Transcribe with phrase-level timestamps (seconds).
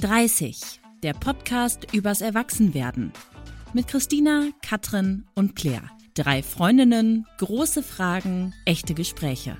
[0.00, 3.12] 30, der Podcast übers Erwachsenwerden.
[3.74, 5.90] Mit Christina, Katrin und Claire.
[6.14, 9.58] Drei Freundinnen, große Fragen, echte Gespräche.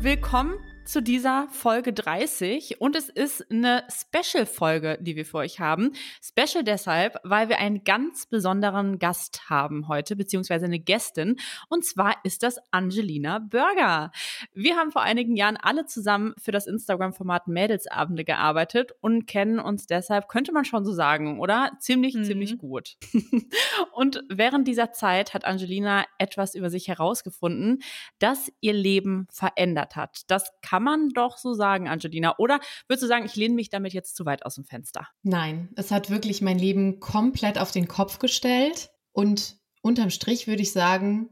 [0.00, 0.54] Willkommen
[0.84, 5.92] zu dieser Folge 30 und es ist eine Special-Folge, die wir für euch haben.
[6.22, 11.36] Special deshalb, weil wir einen ganz besonderen Gast haben heute, beziehungsweise eine Gästin
[11.68, 14.12] und zwar ist das Angelina Burger.
[14.52, 19.86] Wir haben vor einigen Jahren alle zusammen für das Instagram-Format Mädelsabende gearbeitet und kennen uns
[19.86, 21.72] deshalb, könnte man schon so sagen, oder?
[21.80, 22.24] Ziemlich, mhm.
[22.24, 22.96] ziemlich gut.
[23.92, 27.82] und während dieser Zeit hat Angelina etwas über sich herausgefunden,
[28.18, 30.22] das ihr Leben verändert hat.
[30.28, 32.34] Das kann kann man doch so sagen, Angelina.
[32.36, 35.06] Oder würdest du sagen, ich lehne mich damit jetzt zu weit aus dem Fenster?
[35.22, 40.62] Nein, es hat wirklich mein Leben komplett auf den Kopf gestellt und unterm Strich würde
[40.62, 41.28] ich sagen,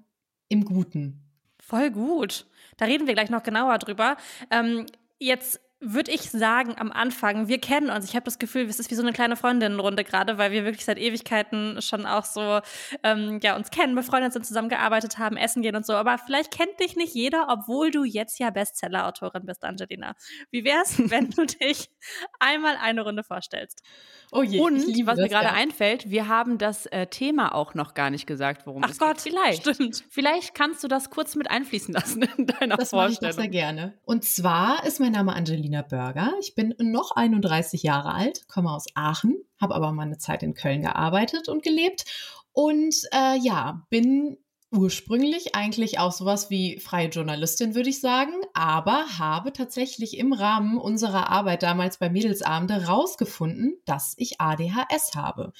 [0.49, 1.29] im Guten.
[1.61, 2.47] Voll gut.
[2.77, 4.17] Da reden wir gleich noch genauer drüber.
[4.53, 4.87] Ähm,
[5.19, 8.05] jetzt würde ich sagen, am Anfang, wir kennen uns.
[8.05, 10.85] Ich habe das Gefühl, es ist wie so eine kleine Freundinnenrunde gerade, weil wir wirklich
[10.85, 12.61] seit Ewigkeiten schon auch so
[13.03, 15.95] ähm, ja, uns kennen, befreundet sind, zusammengearbeitet haben, essen gehen und so.
[15.95, 20.15] Aber vielleicht kennt dich nicht jeder, obwohl du jetzt ja Bestseller-Autorin bist, Angelina.
[20.53, 21.91] Wie wär's, wenn du dich
[22.39, 23.83] einmal eine Runde vorstellst?
[24.31, 25.53] Oh je, und was mir gerade ja.
[25.53, 29.23] einfällt, wir haben das äh, Thema auch noch gar nicht gesagt, worum Ach es Gott,
[29.23, 29.33] geht.
[29.33, 29.69] Vielleicht.
[29.69, 30.05] Stimmt.
[30.11, 33.19] Vielleicht kannst du das kurz mit einfließen lassen in deiner das Vorstellung.
[33.21, 33.95] Das mache ich sehr gerne.
[34.05, 36.33] Und zwar ist mein Name Angelina Berliner Burger.
[36.41, 40.83] Ich bin noch 31 Jahre alt, komme aus Aachen, habe aber meine Zeit in Köln
[40.83, 42.05] gearbeitet und gelebt
[42.53, 44.37] und äh, ja, bin
[44.71, 50.79] ursprünglich eigentlich auch sowas wie freie Journalistin, würde ich sagen, aber habe tatsächlich im Rahmen
[50.79, 55.53] unserer Arbeit damals bei Mädelsabende rausgefunden, dass ich ADHS habe.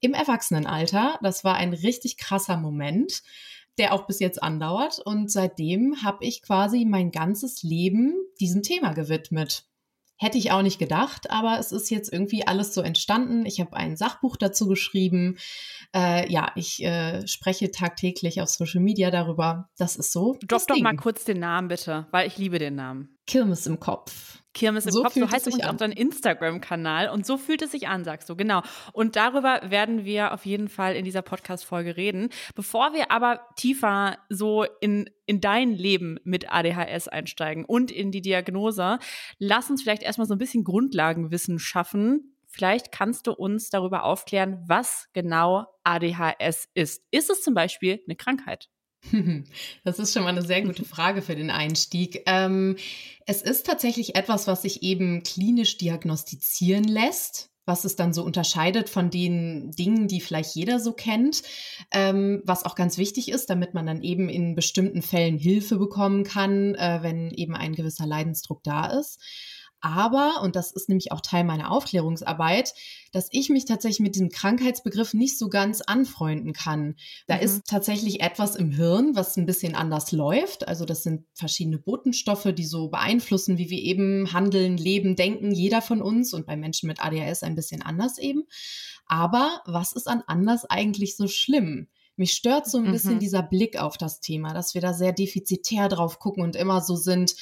[0.00, 1.18] Im Erwachsenenalter.
[1.22, 3.22] Das war ein richtig krasser Moment
[3.78, 5.00] der auch bis jetzt andauert.
[5.04, 9.64] Und seitdem habe ich quasi mein ganzes Leben diesem Thema gewidmet.
[10.20, 13.46] Hätte ich auch nicht gedacht, aber es ist jetzt irgendwie alles so entstanden.
[13.46, 15.38] Ich habe ein Sachbuch dazu geschrieben.
[15.94, 19.70] Äh, ja, ich äh, spreche tagtäglich auf Social Media darüber.
[19.78, 20.36] Das ist so.
[20.48, 23.17] Drop doch mal kurz den Namen bitte, weil ich liebe den Namen.
[23.28, 24.42] Kirmes im Kopf.
[24.54, 27.86] Kirmes im so Kopf, so heißt es auf deinem Instagram-Kanal und so fühlt es sich
[27.86, 28.62] an, sagst du, genau.
[28.92, 32.30] Und darüber werden wir auf jeden Fall in dieser Podcast-Folge reden.
[32.54, 38.22] Bevor wir aber tiefer so in, in dein Leben mit ADHS einsteigen und in die
[38.22, 38.98] Diagnose,
[39.38, 42.34] lass uns vielleicht erstmal so ein bisschen Grundlagenwissen schaffen.
[42.46, 47.04] Vielleicht kannst du uns darüber aufklären, was genau ADHS ist.
[47.10, 48.70] Ist es zum Beispiel eine Krankheit?
[49.84, 52.22] Das ist schon mal eine sehr gute Frage für den Einstieg.
[52.26, 52.76] Ähm,
[53.26, 58.88] es ist tatsächlich etwas, was sich eben klinisch diagnostizieren lässt was es dann so unterscheidet
[58.88, 61.42] von den Dingen, die vielleicht jeder so kennt,
[61.92, 66.24] ähm, was auch ganz wichtig ist, damit man dann eben in bestimmten Fällen Hilfe bekommen
[66.24, 69.20] kann, äh, wenn eben ein gewisser Leidensdruck da ist.
[69.80, 72.74] Aber, und das ist nämlich auch Teil meiner Aufklärungsarbeit,
[73.12, 76.96] dass ich mich tatsächlich mit diesem Krankheitsbegriff nicht so ganz anfreunden kann.
[77.26, 77.42] Da mhm.
[77.42, 80.66] ist tatsächlich etwas im Hirn, was ein bisschen anders läuft.
[80.66, 85.80] Also das sind verschiedene Botenstoffe, die so beeinflussen, wie wir eben handeln, leben, denken, jeder
[85.80, 88.44] von uns und bei Menschen mit ADHS ein bisschen anders eben.
[89.06, 91.88] Aber was ist an anders eigentlich so schlimm?
[92.16, 93.20] Mich stört so ein bisschen mhm.
[93.20, 96.96] dieser Blick auf das Thema, dass wir da sehr defizitär drauf gucken und immer so
[96.96, 97.36] sind,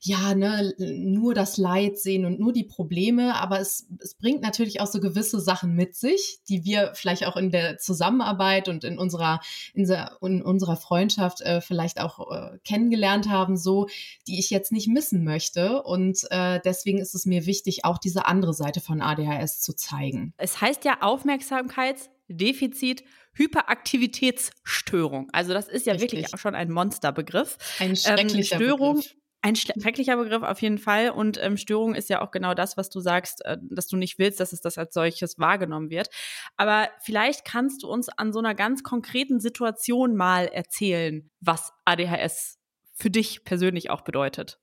[0.00, 4.80] ja, ne, nur das Leid sehen und nur die Probleme, aber es, es bringt natürlich
[4.80, 8.98] auch so gewisse Sachen mit sich, die wir vielleicht auch in der Zusammenarbeit und in
[8.98, 9.40] unserer,
[9.74, 9.90] in,
[10.22, 13.88] in unserer Freundschaft äh, vielleicht auch äh, kennengelernt haben, so,
[14.26, 15.82] die ich jetzt nicht missen möchte.
[15.82, 20.32] Und äh, deswegen ist es mir wichtig, auch diese andere Seite von ADHS zu zeigen.
[20.36, 23.04] Es heißt ja Aufmerksamkeitsdefizit,
[23.34, 25.28] Hyperaktivitätsstörung.
[25.32, 26.12] Also das ist ja Richtig.
[26.12, 27.56] wirklich auch schon ein Monsterbegriff.
[27.78, 29.14] Ein schrecklicher ähm, Störung, Begriff.
[29.48, 31.08] Ein schrecklicher Begriff auf jeden Fall.
[31.08, 34.18] Und ähm, Störung ist ja auch genau das, was du sagst, äh, dass du nicht
[34.18, 36.10] willst, dass es das als solches wahrgenommen wird.
[36.58, 42.58] Aber vielleicht kannst du uns an so einer ganz konkreten Situation mal erzählen, was ADHS
[42.92, 44.60] für dich persönlich auch bedeutet.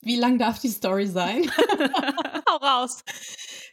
[0.00, 1.48] Wie lang darf die Story sein?
[2.56, 3.04] Hau raus.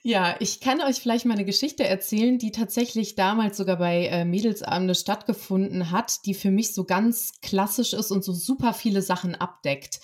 [0.01, 4.25] Ja, ich kann euch vielleicht mal eine Geschichte erzählen, die tatsächlich damals sogar bei äh,
[4.25, 9.35] Mädelsabende stattgefunden hat, die für mich so ganz klassisch ist und so super viele Sachen
[9.35, 10.01] abdeckt.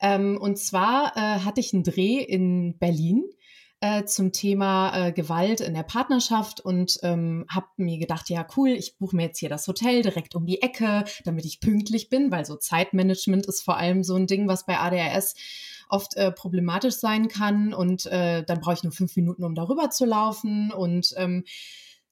[0.00, 3.24] Ähm, und zwar äh, hatte ich einen Dreh in Berlin
[3.80, 8.70] äh, zum Thema äh, Gewalt in der Partnerschaft und ähm, habe mir gedacht, ja cool,
[8.70, 12.30] ich buche mir jetzt hier das Hotel direkt um die Ecke, damit ich pünktlich bin,
[12.30, 15.34] weil so Zeitmanagement ist vor allem so ein Ding, was bei ADHS
[15.92, 19.90] oft äh, problematisch sein kann und äh, dann brauche ich nur fünf Minuten, um darüber
[19.90, 21.44] zu laufen und ähm,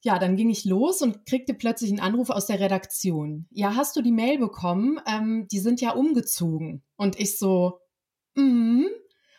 [0.03, 3.47] ja, dann ging ich los und kriegte plötzlich einen Anruf aus der Redaktion.
[3.51, 4.99] Ja, hast du die Mail bekommen?
[5.05, 6.81] Ähm, die sind ja umgezogen.
[6.95, 7.81] Und ich so,
[8.33, 8.87] mhm.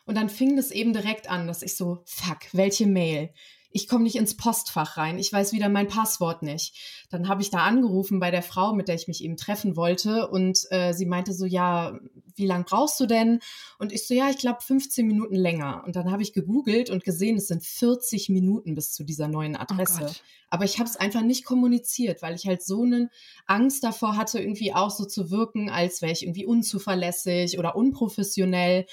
[0.04, 3.30] Und dann fing das eben direkt an, dass ich so, fuck, welche Mail?
[3.72, 6.76] ich komme nicht ins Postfach rein, ich weiß wieder mein Passwort nicht.
[7.10, 10.28] Dann habe ich da angerufen bei der Frau, mit der ich mich eben treffen wollte
[10.28, 11.98] und äh, sie meinte so, ja,
[12.36, 13.40] wie lang brauchst du denn?
[13.78, 15.82] Und ich so, ja, ich glaube 15 Minuten länger.
[15.86, 19.56] Und dann habe ich gegoogelt und gesehen, es sind 40 Minuten bis zu dieser neuen
[19.56, 20.06] Adresse.
[20.08, 20.12] Oh
[20.50, 23.10] Aber ich habe es einfach nicht kommuniziert, weil ich halt so eine
[23.46, 28.86] Angst davor hatte, irgendwie auch so zu wirken, als wäre ich irgendwie unzuverlässig oder unprofessionell.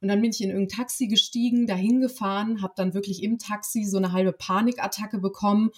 [0.00, 3.84] Und dann bin ich in irgendein Taxi gestiegen, dahin gefahren, habe dann wirklich im Taxi
[3.84, 5.70] so eine halbe Panikattacke bekommen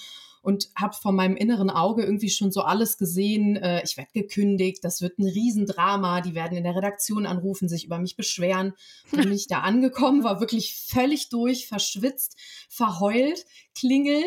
[0.47, 3.57] und habe von meinem inneren Auge irgendwie schon so alles gesehen.
[3.57, 7.85] Äh, ich werde gekündigt, das wird ein Riesendrama, die werden in der Redaktion anrufen, sich
[7.85, 8.73] über mich beschweren.
[9.11, 12.37] Bin ich da angekommen, war wirklich völlig durch, verschwitzt,
[12.69, 13.45] verheult,
[13.75, 14.23] klingel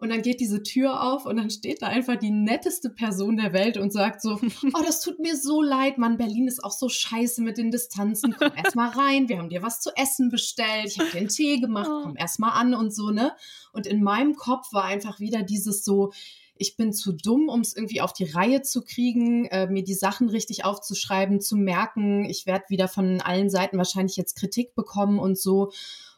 [0.00, 3.52] und dann geht diese Tür auf und dann steht da einfach die netteste Person der
[3.52, 4.38] Welt und sagt so,
[4.74, 8.36] oh, das tut mir so leid, Mann, Berlin ist auch so scheiße mit den Distanzen.
[8.38, 11.28] Komm erst mal rein, wir haben dir was zu essen bestellt, ich habe dir einen
[11.28, 12.02] Tee gemacht, oh.
[12.04, 13.32] komm erst mal an und so, ne?
[13.72, 16.12] Und in meinem Kopf war einfach wieder dieses so,
[16.58, 19.94] ich bin zu dumm, um es irgendwie auf die Reihe zu kriegen, äh, mir die
[19.94, 22.24] Sachen richtig aufzuschreiben, zu merken.
[22.24, 25.70] Ich werde wieder von allen Seiten wahrscheinlich jetzt Kritik bekommen und so.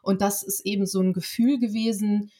[0.02, 2.30] Und das ist eben so ein Gefühl gewesen,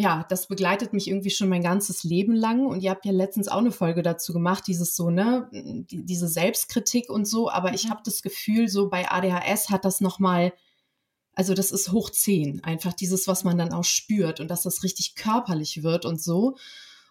[0.00, 2.66] ja, das begleitet mich irgendwie schon mein ganzes Leben lang.
[2.66, 6.28] Und ihr habt ja letztens auch eine Folge dazu gemacht, dieses so, ne, die, diese
[6.28, 7.50] Selbstkritik und so.
[7.50, 7.90] Aber ich mhm.
[7.90, 10.52] habe das Gefühl, so bei ADHS hat das nochmal,
[11.32, 12.62] also das ist hoch zehn.
[12.62, 16.54] Einfach dieses, was man dann auch spürt und dass das richtig körperlich wird und so.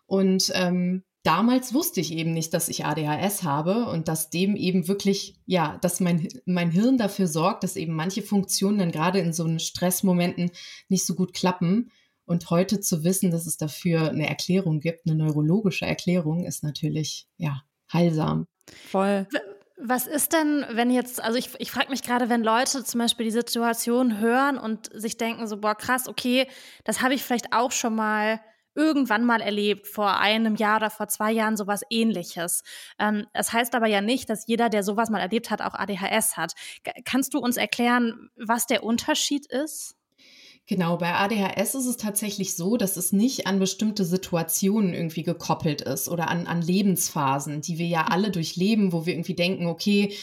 [0.05, 4.87] Und ähm, damals wusste ich eben nicht, dass ich ADHS habe und dass dem eben
[4.87, 9.33] wirklich, ja, dass mein, mein Hirn dafür sorgt, dass eben manche Funktionen dann gerade in
[9.33, 10.51] so einen Stressmomenten
[10.87, 11.91] nicht so gut klappen.
[12.27, 17.25] Und heute zu wissen, dass es dafür eine Erklärung gibt, eine neurologische Erklärung, ist natürlich,
[17.37, 18.47] ja, heilsam.
[18.89, 19.27] Voll.
[19.77, 23.23] Was ist denn, wenn jetzt, also ich, ich frage mich gerade, wenn Leute zum Beispiel
[23.25, 26.47] die Situation hören und sich denken so, boah, krass, okay,
[26.83, 28.41] das habe ich vielleicht auch schon mal
[28.75, 32.61] irgendwann mal erlebt, vor einem Jahr oder vor zwei Jahren sowas ähnliches.
[32.99, 36.35] Ähm, das heißt aber ja nicht, dass jeder, der sowas mal erlebt hat, auch ADHS
[36.35, 36.53] hat.
[36.83, 39.96] G kannst du uns erklären, was der Unterschied ist?
[40.69, 45.81] Genau, bei ADHS ist es tatsächlich so, dass es nicht an bestimmte Situationen irgendwie gekoppelt
[45.81, 50.13] ist oder an, an Lebensphasen, die wir ja alle durchleben, wo wir irgendwie denken, okay,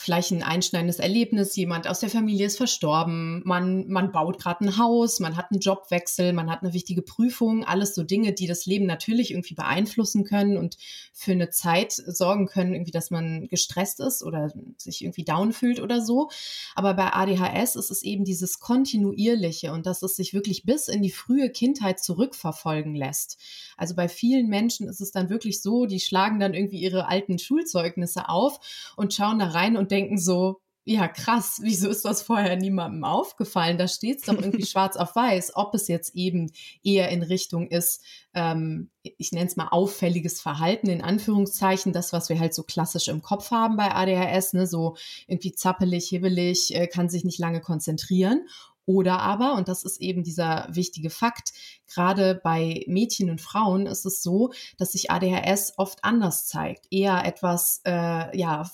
[0.00, 4.78] vielleicht ein einschneidendes Erlebnis, jemand aus der Familie ist verstorben, man, man baut gerade ein
[4.78, 8.64] Haus, man hat einen Jobwechsel, man hat eine wichtige Prüfung, alles so Dinge, die das
[8.64, 10.78] Leben natürlich irgendwie beeinflussen können und
[11.12, 15.80] für eine Zeit sorgen können, irgendwie, dass man gestresst ist oder sich irgendwie down fühlt
[15.80, 16.30] oder so.
[16.74, 21.02] Aber bei ADHS ist es eben dieses kontinuierliche und dass es sich wirklich bis in
[21.02, 23.36] die frühe Kindheit zurückverfolgen lässt.
[23.76, 27.38] Also bei vielen Menschen ist es dann wirklich so, die schlagen dann irgendwie ihre alten
[27.38, 28.60] Schulzeugnisse auf
[28.96, 33.76] und schauen da rein und denken so, ja, krass, wieso ist das vorher niemandem aufgefallen?
[33.76, 36.50] Da steht es doch irgendwie schwarz auf weiß, ob es jetzt eben
[36.82, 38.02] eher in Richtung ist,
[38.34, 43.08] ähm, ich nenne es mal auffälliges Verhalten, in Anführungszeichen, das, was wir halt so klassisch
[43.08, 44.96] im Kopf haben bei ADHS, ne, so
[45.26, 48.46] irgendwie zappelig, hibbelig, äh, kann sich nicht lange konzentrieren.
[48.90, 51.52] Oder aber, und das ist eben dieser wichtige Fakt,
[51.86, 56.86] gerade bei Mädchen und Frauen ist es so, dass sich ADHS oft anders zeigt.
[56.90, 58.68] Eher etwas, äh, ja,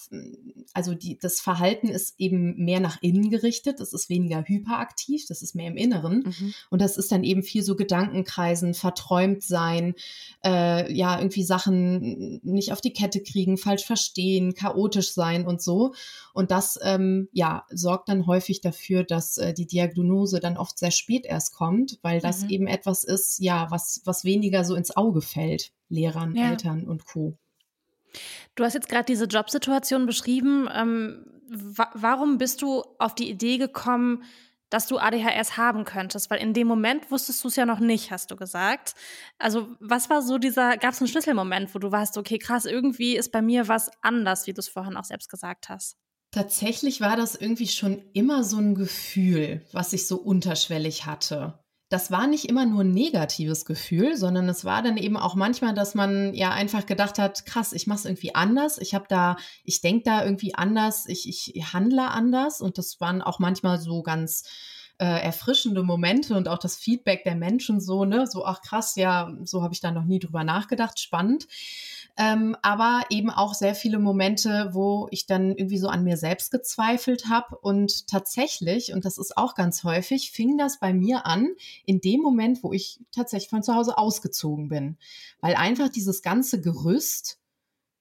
[0.72, 5.42] also die, das Verhalten ist eben mehr nach innen gerichtet, es ist weniger hyperaktiv, das
[5.42, 6.24] ist mehr im Inneren.
[6.24, 6.54] Mhm.
[6.70, 9.94] Und das ist dann eben viel so Gedankenkreisen, verträumt sein,
[10.42, 15.92] äh, ja, irgendwie Sachen nicht auf die Kette kriegen, falsch verstehen, chaotisch sein und so.
[16.32, 20.05] Und das, ähm, ja, sorgt dann häufig dafür, dass äh, die Diagnose
[20.40, 22.50] dann oft sehr spät erst kommt, weil das mhm.
[22.50, 26.50] eben etwas ist, ja, was, was weniger so ins Auge fällt, Lehrern, ja.
[26.50, 27.36] Eltern und Co.
[28.54, 30.68] Du hast jetzt gerade diese Jobsituation beschrieben.
[30.72, 34.25] Ähm, wa warum bist du auf die Idee gekommen,
[34.70, 36.30] dass du ADHS haben könntest?
[36.30, 38.94] Weil in dem Moment wusstest du es ja noch nicht, hast du gesagt.
[39.38, 43.16] Also, was war so dieser, gab es einen Schlüsselmoment, wo du warst, okay, krass, irgendwie
[43.16, 45.96] ist bei mir was anders, wie du es vorhin auch selbst gesagt hast?
[46.37, 51.59] Tatsächlich war das irgendwie schon immer so ein Gefühl, was ich so unterschwellig hatte.
[51.88, 55.73] Das war nicht immer nur ein negatives Gefühl, sondern es war dann eben auch manchmal,
[55.73, 59.38] dass man ja einfach gedacht hat, krass, ich mache es irgendwie anders, ich habe da,
[59.64, 62.61] ich denke da irgendwie anders, ich, ich handle anders.
[62.61, 64.45] Und das waren auch manchmal so ganz
[64.99, 69.35] äh, erfrischende Momente und auch das Feedback der Menschen so, ne, so ach krass, ja,
[69.45, 71.47] so habe ich da noch nie drüber nachgedacht, spannend
[72.16, 76.50] ähm, aber eben auch sehr viele Momente, wo ich dann irgendwie so an mir selbst
[76.50, 77.58] gezweifelt habe.
[77.58, 81.49] Und tatsächlich, und das ist auch ganz häufig, fing das bei mir an
[81.85, 84.96] in dem Moment, wo ich tatsächlich von zu Hause ausgezogen bin.
[85.40, 87.38] Weil einfach dieses ganze Gerüst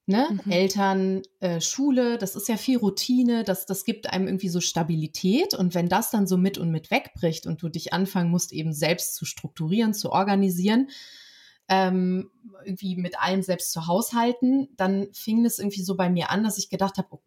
[0.08, 0.28] Ne?
[0.44, 0.52] Mhm.
[0.52, 5.52] Eltern, äh, Schule, das ist ja viel Routine, das, das gibt einem irgendwie so Stabilität.
[5.52, 8.72] Und wenn das dann so mit und mit wegbricht und du dich anfangen musst, eben
[8.72, 10.90] selbst zu strukturieren, zu organisieren,
[11.68, 12.30] ähm,
[12.64, 16.58] irgendwie mit allem selbst zu haushalten, dann fing es irgendwie so bei mir an, dass
[16.58, 17.20] ich gedacht habe, oh,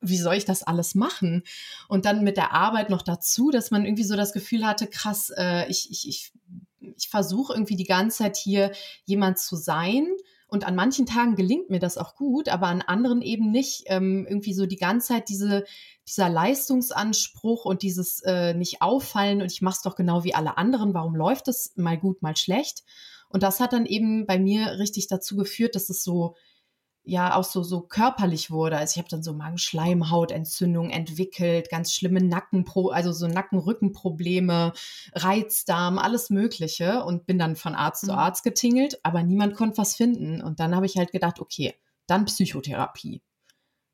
[0.00, 1.42] wie soll ich das alles machen?
[1.88, 5.30] Und dann mit der Arbeit noch dazu, dass man irgendwie so das Gefühl hatte, krass,
[5.36, 6.32] äh, ich, ich, ich,
[6.96, 8.72] ich versuche irgendwie die ganze Zeit hier
[9.04, 10.06] jemand zu sein
[10.50, 13.84] und an manchen Tagen gelingt mir das auch gut, aber an anderen eben nicht.
[13.86, 15.64] Ähm, irgendwie so die ganze Zeit diese,
[16.08, 20.58] dieser Leistungsanspruch und dieses äh, nicht auffallen und ich mache es doch genau wie alle
[20.58, 20.92] anderen.
[20.92, 22.82] Warum läuft es mal gut, mal schlecht?
[23.30, 26.36] Und das hat dann eben bei mir richtig dazu geführt, dass es so
[27.02, 28.76] ja auch so, so körperlich wurde.
[28.76, 34.72] Also ich habe dann so Magenschleimhautentzündung entwickelt, ganz schlimme Nackenpro, also so Nackenrückenprobleme,
[35.14, 38.08] Reizdarm, alles Mögliche und bin dann von Arzt mhm.
[38.08, 40.42] zu Arzt getingelt, aber niemand konnte was finden.
[40.42, 41.74] Und dann habe ich halt gedacht, okay,
[42.06, 43.22] dann Psychotherapie.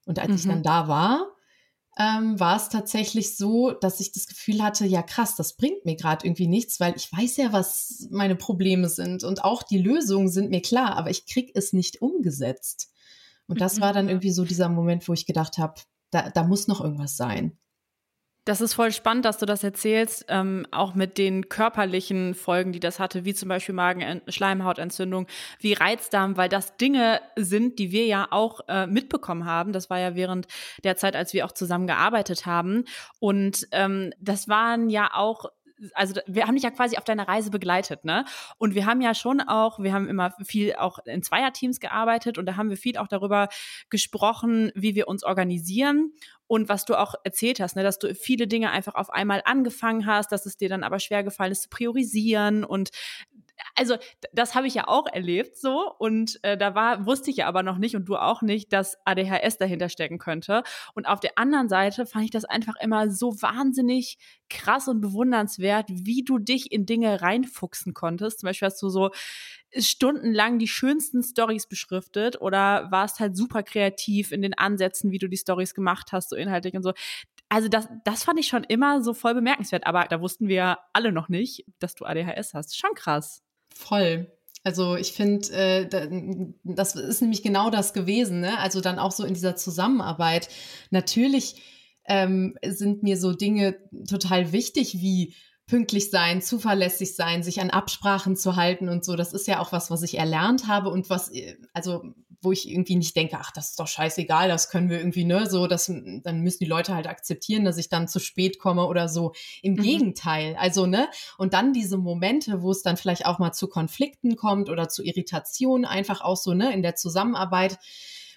[0.05, 0.35] Und als mhm.
[0.35, 1.36] ich dann da war,
[1.99, 5.97] ähm, war es tatsächlich so, dass ich das Gefühl hatte, ja krass, das bringt mir
[5.97, 10.29] gerade irgendwie nichts, weil ich weiß ja, was meine Probleme sind und auch die Lösungen
[10.29, 12.93] sind mir klar, aber ich krieg es nicht umgesetzt.
[13.47, 13.81] Und das mhm.
[13.81, 17.17] war dann irgendwie so dieser Moment, wo ich gedacht habe, da, da muss noch irgendwas
[17.17, 17.59] sein.
[18.47, 22.79] Das ist voll spannend, dass du das erzählst, ähm, auch mit den körperlichen Folgen, die
[22.79, 25.27] das hatte, wie zum Beispiel Magen-Schleimhautentzündung,
[25.59, 29.73] wie Reizdarm, weil das Dinge sind, die wir ja auch äh, mitbekommen haben.
[29.73, 30.47] Das war ja während
[30.85, 32.85] der Zeit, als wir auch zusammen gearbeitet haben.
[33.19, 35.47] Und ähm, das waren ja auch
[35.93, 38.25] also wir haben dich ja quasi auf deiner Reise begleitet, ne?
[38.57, 42.47] Und wir haben ja schon auch, wir haben immer viel auch in Zweierteams gearbeitet und
[42.47, 43.49] da haben wir viel auch darüber
[43.91, 46.13] gesprochen, wie wir uns organisieren
[46.49, 50.07] und was du auch erzählt hast, ne, dass du viele Dinge einfach auf einmal angefangen
[50.07, 52.91] hast, dass es dir dann aber schwer gefallen ist zu priorisieren und
[53.75, 53.97] also
[54.33, 57.63] das habe ich ja auch erlebt so und äh, da war wusste ich ja aber
[57.63, 60.63] noch nicht und du auch nicht, dass ADHS dahinter stecken könnte
[60.95, 65.87] und auf der anderen Seite fand ich das einfach immer so wahnsinnig krass und bewundernswert,
[65.89, 68.41] wie du dich in Dinge reinfuchsen konntest.
[68.41, 69.11] Zum Beispiel hast du so
[69.77, 75.29] stundenlang die schönsten Stories beschriftet oder warst halt super kreativ in den Ansätzen, wie du
[75.29, 76.93] die Stories gemacht hast, so inhaltlich und so.
[77.49, 81.13] Also das, das fand ich schon immer so voll bemerkenswert, aber da wussten wir alle
[81.13, 82.77] noch nicht, dass du ADHS hast.
[82.77, 83.46] Schon krass.
[83.77, 84.33] Voll.
[84.65, 85.89] Also ich finde, äh,
[86.65, 88.41] das ist nämlich genau das gewesen.
[88.41, 88.59] Ne?
[88.59, 90.49] Also dann auch so in dieser Zusammenarbeit.
[90.91, 91.63] Natürlich
[92.09, 93.77] ähm, sind mir so Dinge
[94.09, 95.35] total wichtig wie
[95.67, 99.17] pünktlich sein, zuverlässig sein, sich an Absprachen zu halten und so.
[99.17, 102.71] Das ist ja auch was, was ich erlernt habe und was, äh, also wo ich
[102.71, 105.87] irgendwie nicht denke, ach, das ist doch scheißegal, das können wir irgendwie, ne, so, das,
[105.87, 109.33] dann müssen die Leute halt akzeptieren, dass ich dann zu spät komme oder so.
[109.63, 109.83] Im mhm.
[109.83, 111.09] Gegenteil, also, ne,
[111.39, 115.03] und dann diese Momente, wo es dann vielleicht auch mal zu Konflikten kommt oder zu
[115.03, 117.79] Irritationen, einfach auch so, ne, in der Zusammenarbeit,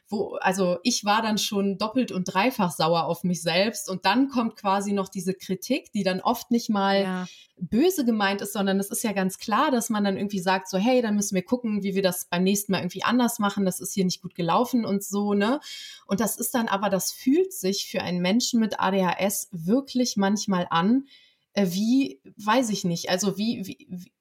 [0.10, 4.30] wo, also ich war dann schon doppelt und dreifach sauer auf mich selbst und dann
[4.30, 7.28] kommt quasi noch diese Kritik, die dann oft nicht mal ja.
[7.58, 10.80] böse gemeint ist, sondern es ist ja ganz klar, dass man dann irgendwie sagt so,
[10.80, 13.80] hey, dann müssen wir gucken, wie wir das beim nächsten Mal irgendwie anders machen, das
[13.80, 15.60] ist hier nicht gut gelaufen und so, ne?
[16.08, 20.66] Und das ist dann aber, das fühlt sich für einen Menschen mit ADHS wirklich manchmal
[20.72, 21.06] an,
[21.56, 24.12] wie, weiß ich nicht, also wie, wie, wie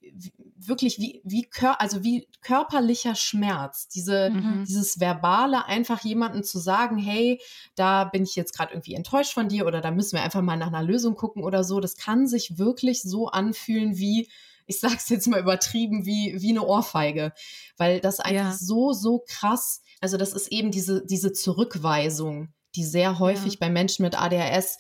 [0.56, 4.64] wirklich wie, wie, kör also wie körperlicher Schmerz, diese, mhm.
[4.66, 7.40] dieses verbale, einfach jemandem zu sagen, hey,
[7.76, 10.56] da bin ich jetzt gerade irgendwie enttäuscht von dir oder da müssen wir einfach mal
[10.56, 14.28] nach einer Lösung gucken oder so, das kann sich wirklich so anfühlen wie,
[14.66, 17.32] ich sag's jetzt mal übertrieben, wie, wie eine Ohrfeige,
[17.76, 18.56] weil das einfach ja.
[18.58, 23.58] so, so krass, also das ist eben diese, diese Zurückweisung, die sehr häufig ja.
[23.60, 24.78] bei Menschen mit ADHS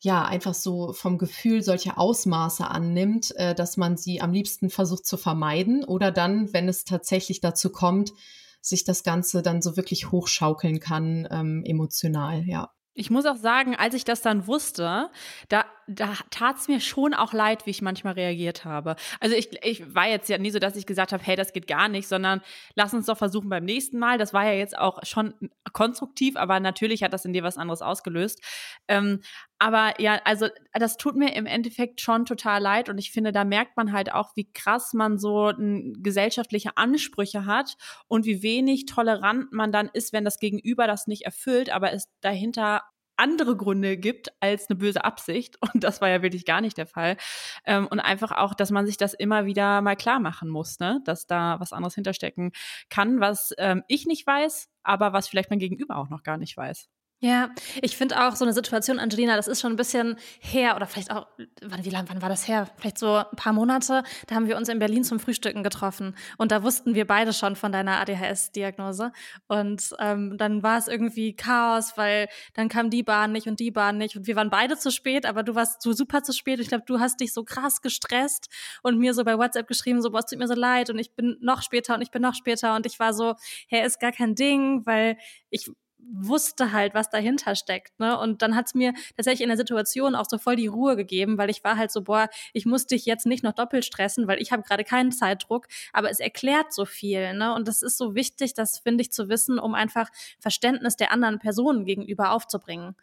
[0.00, 5.06] ja einfach so vom Gefühl solche Ausmaße annimmt, äh, dass man sie am liebsten versucht
[5.06, 8.12] zu vermeiden oder dann, wenn es tatsächlich dazu kommt,
[8.60, 12.70] sich das Ganze dann so wirklich hochschaukeln kann, ähm, emotional, ja.
[12.92, 15.10] Ich muss auch sagen, als ich das dann wusste,
[15.48, 18.94] da, da tat es mir schon auch leid, wie ich manchmal reagiert habe.
[19.18, 21.66] Also ich, ich war jetzt ja nie so, dass ich gesagt habe, hey, das geht
[21.66, 22.42] gar nicht, sondern
[22.76, 24.16] lass uns doch versuchen beim nächsten Mal.
[24.16, 25.34] Das war ja jetzt auch schon
[25.72, 28.40] konstruktiv, aber natürlich hat das in dir was anderes ausgelöst.
[28.86, 29.20] Ähm,
[29.58, 33.44] aber ja, also das tut mir im Endeffekt schon total leid und ich finde, da
[33.44, 39.52] merkt man halt auch, wie krass man so gesellschaftliche Ansprüche hat und wie wenig tolerant
[39.52, 42.82] man dann ist, wenn das Gegenüber das nicht erfüllt, aber es dahinter
[43.20, 45.58] andere Gründe gibt als eine böse Absicht.
[45.60, 47.16] Und das war ja wirklich gar nicht der Fall.
[47.64, 51.00] Ähm, und einfach auch, dass man sich das immer wieder mal klar machen muss, ne?
[51.04, 52.52] dass da was anderes hinterstecken
[52.88, 56.56] kann, was ähm, ich nicht weiß, aber was vielleicht mein Gegenüber auch noch gar nicht
[56.56, 56.88] weiß.
[57.22, 57.50] Ja,
[57.82, 61.10] ich finde auch so eine Situation, Angelina, das ist schon ein bisschen her oder vielleicht
[61.10, 61.26] auch,
[61.60, 62.66] wann, wie lang, wann war das her?
[62.78, 64.04] Vielleicht so ein paar Monate.
[64.26, 67.56] Da haben wir uns in Berlin zum Frühstücken getroffen und da wussten wir beide schon
[67.56, 69.12] von deiner ADHS-Diagnose.
[69.48, 73.70] Und ähm, dann war es irgendwie Chaos, weil dann kam die Bahn nicht und die
[73.70, 76.58] Bahn nicht und wir waren beide zu spät, aber du warst so super zu spät.
[76.58, 78.48] Ich glaube, du hast dich so krass gestresst
[78.82, 81.14] und mir so bei WhatsApp geschrieben, so, boah, es tut mir so leid und ich
[81.14, 83.34] bin noch später und ich bin noch später und ich war so,
[83.68, 85.18] hey, ist gar kein Ding, weil
[85.50, 85.70] ich
[86.12, 87.98] wusste halt, was dahinter steckt.
[87.98, 88.18] Ne?
[88.18, 91.50] Und dann hat's mir tatsächlich in der Situation auch so voll die Ruhe gegeben, weil
[91.50, 94.52] ich war halt so, boah, ich muss dich jetzt nicht noch doppelt stressen, weil ich
[94.52, 97.34] habe gerade keinen Zeitdruck, aber es erklärt so viel.
[97.34, 97.54] Ne?
[97.54, 101.38] Und das ist so wichtig, das finde ich zu wissen, um einfach Verständnis der anderen
[101.38, 102.96] Personen gegenüber aufzubringen.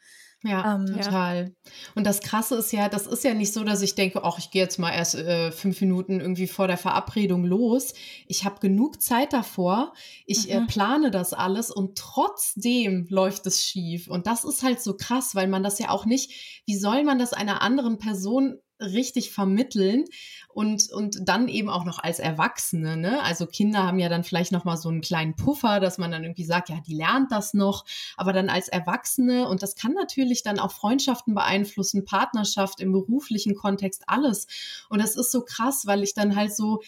[0.43, 1.55] Ja, ähm, total.
[1.95, 4.51] Und das Krasse ist ja, das ist ja nicht so, dass ich denke, ach, ich
[4.51, 7.93] gehe jetzt mal erst äh, fünf Minuten irgendwie vor der Verabredung los.
[8.27, 9.93] Ich habe genug Zeit davor.
[10.27, 10.65] Ich äh, mhm.
[10.65, 14.07] äh, plane das alles und trotzdem läuft es schief.
[14.07, 17.17] Und das ist halt so krass, weil man das ja auch nicht, wie soll man
[17.17, 20.05] das einer anderen Person richtig vermitteln
[20.49, 22.97] und, und dann eben auch noch als Erwachsene.
[22.97, 23.21] Ne?
[23.23, 26.23] Also Kinder haben ja dann vielleicht noch mal so einen kleinen Puffer, dass man dann
[26.23, 30.43] irgendwie sagt, ja, die lernt das noch, aber dann als Erwachsene und das kann natürlich
[30.43, 34.47] dann auch Freundschaften beeinflussen, Partnerschaft im beruflichen Kontext, alles.
[34.89, 36.81] Und das ist so krass, weil ich dann halt so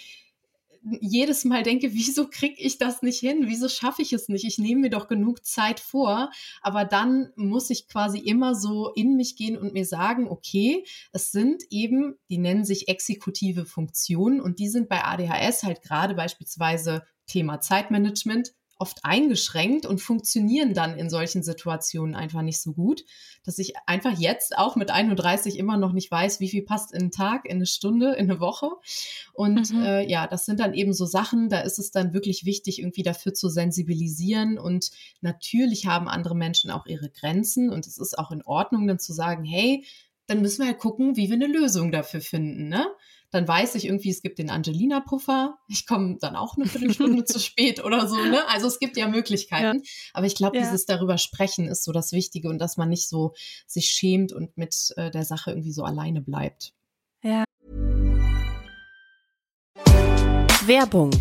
[0.83, 3.43] jedes Mal denke, wieso kriege ich das nicht hin?
[3.47, 4.45] Wieso schaffe ich es nicht?
[4.45, 6.31] Ich nehme mir doch genug Zeit vor,
[6.61, 11.31] aber dann muss ich quasi immer so in mich gehen und mir sagen, okay, es
[11.31, 17.03] sind eben, die nennen sich exekutive Funktionen und die sind bei ADHS halt gerade beispielsweise
[17.25, 23.03] Thema Zeitmanagement, oft eingeschränkt und funktionieren dann in solchen Situationen einfach nicht so gut,
[23.43, 27.01] dass ich einfach jetzt auch mit 31 immer noch nicht weiß, wie viel passt in
[27.01, 28.69] einen Tag, in eine Stunde, in eine Woche.
[29.33, 29.83] Und mhm.
[29.83, 33.03] äh, ja, das sind dann eben so Sachen, da ist es dann wirklich wichtig, irgendwie
[33.03, 34.57] dafür zu sensibilisieren.
[34.57, 38.99] Und natürlich haben andere Menschen auch ihre Grenzen und es ist auch in Ordnung, dann
[38.99, 39.85] zu sagen, hey,
[40.27, 42.69] dann müssen wir ja gucken, wie wir eine Lösung dafür finden.
[42.69, 42.85] Ne?
[43.31, 45.57] Dann weiß ich irgendwie, es gibt den Angelina-Puffer.
[45.67, 48.15] Ich komme dann auch eine Viertelstunde zu spät oder so.
[48.15, 48.47] Ne?
[48.47, 49.79] Also es gibt ja Möglichkeiten.
[49.83, 49.91] Ja.
[50.13, 50.63] Aber ich glaube, ja.
[50.63, 53.33] dieses darüber sprechen ist so das Wichtige und dass man nicht so
[53.67, 56.73] sich schämt und mit äh, der Sache irgendwie so alleine bleibt.
[57.23, 57.43] Ja.
[60.65, 61.11] Werbung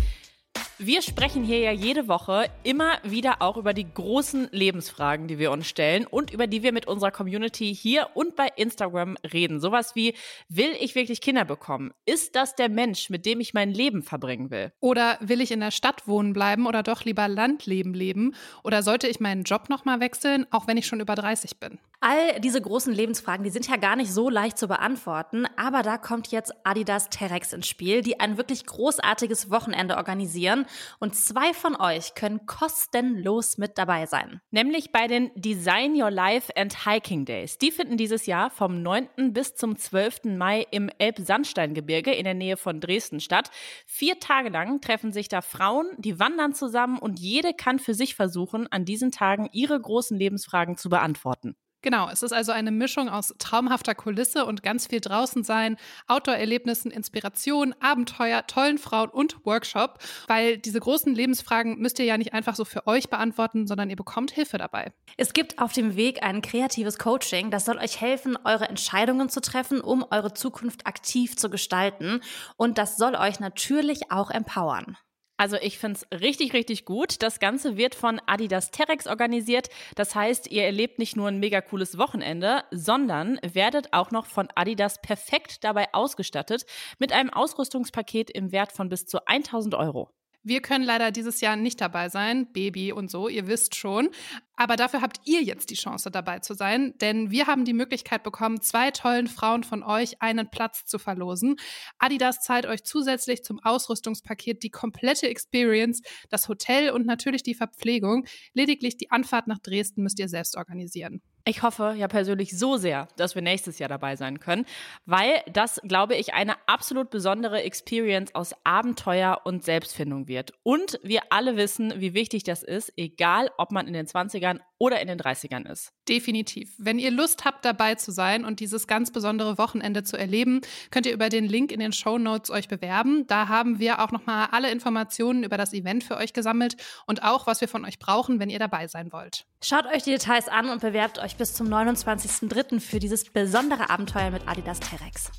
[0.81, 5.51] wir sprechen hier ja jede Woche immer wieder auch über die großen Lebensfragen, die wir
[5.51, 9.59] uns stellen und über die wir mit unserer Community hier und bei Instagram reden.
[9.59, 10.13] Sowas wie,
[10.47, 11.91] will ich wirklich Kinder bekommen?
[12.05, 14.71] Ist das der Mensch, mit dem ich mein Leben verbringen will?
[14.79, 18.33] Oder will ich in der Stadt wohnen bleiben oder doch lieber Landleben leben?
[18.63, 21.77] Oder sollte ich meinen Job nochmal wechseln, auch wenn ich schon über 30 bin?
[21.99, 25.97] All diese großen Lebensfragen, die sind ja gar nicht so leicht zu beantworten, aber da
[25.97, 30.65] kommt jetzt Adidas Terex ins Spiel, die ein wirklich großartiges Wochenende organisieren
[30.99, 34.41] und zwei von euch können kostenlos mit dabei sein.
[34.51, 37.57] Nämlich bei den Design Your Life and Hiking Days.
[37.57, 39.33] Die finden dieses Jahr vom 9.
[39.33, 40.37] bis zum 12.
[40.37, 43.51] Mai im Elbsandsteingebirge in der Nähe von Dresden statt.
[43.85, 48.15] Vier Tage lang treffen sich da Frauen, die wandern zusammen und jede kann für sich
[48.15, 51.55] versuchen, an diesen Tagen ihre großen Lebensfragen zu beantworten.
[51.81, 56.91] Genau, es ist also eine Mischung aus traumhafter Kulisse und ganz viel draußen sein, Outdoor-Erlebnissen,
[56.91, 62.55] Inspiration, Abenteuer, tollen Frauen und Workshop, weil diese großen Lebensfragen müsst ihr ja nicht einfach
[62.55, 64.91] so für euch beantworten, sondern ihr bekommt Hilfe dabei.
[65.15, 69.39] Es gibt auf dem Weg ein kreatives Coaching, das soll euch helfen, eure Entscheidungen zu
[69.39, 72.19] treffen, um eure Zukunft aktiv zu gestalten
[72.57, 74.97] und das soll euch natürlich auch empowern.
[75.39, 77.23] Also ich finde es richtig, richtig gut.
[77.23, 79.69] Das Ganze wird von Adidas Terex organisiert.
[79.95, 84.49] Das heißt, ihr erlebt nicht nur ein mega cooles Wochenende, sondern werdet auch noch von
[84.55, 86.65] Adidas perfekt dabei ausgestattet
[86.97, 90.11] mit einem Ausrüstungspaket im Wert von bis zu 1000 Euro.
[90.43, 94.09] Wir können leider dieses Jahr nicht dabei sein, Baby und so, ihr wisst schon.
[94.55, 98.23] Aber dafür habt ihr jetzt die Chance dabei zu sein, denn wir haben die Möglichkeit
[98.23, 101.57] bekommen, zwei tollen Frauen von euch einen Platz zu verlosen.
[101.97, 108.25] Adidas zahlt euch zusätzlich zum Ausrüstungspaket die komplette Experience, das Hotel und natürlich die Verpflegung.
[108.53, 111.21] Lediglich die Anfahrt nach Dresden müsst ihr selbst organisieren.
[111.45, 114.65] Ich hoffe ja persönlich so sehr, dass wir nächstes Jahr dabei sein können,
[115.05, 120.53] weil das, glaube ich, eine absolut besondere Experience aus Abenteuer und Selbstfindung wird.
[120.63, 125.01] Und wir alle wissen, wie wichtig das ist, egal ob man in den 20ern oder
[125.01, 125.91] in den 30ern ist.
[126.07, 126.73] Definitiv.
[126.77, 131.05] Wenn ihr Lust habt, dabei zu sein und dieses ganz besondere Wochenende zu erleben, könnt
[131.05, 133.27] ihr über den Link in den Show Notes euch bewerben.
[133.27, 137.45] Da haben wir auch nochmal alle Informationen über das Event für euch gesammelt und auch,
[137.45, 139.45] was wir von euch brauchen, wenn ihr dabei sein wollt.
[139.61, 142.79] Schaut euch die Details an und bewerbt euch bis zum 29.03.
[142.79, 145.31] für dieses besondere Abenteuer mit Adidas Terex.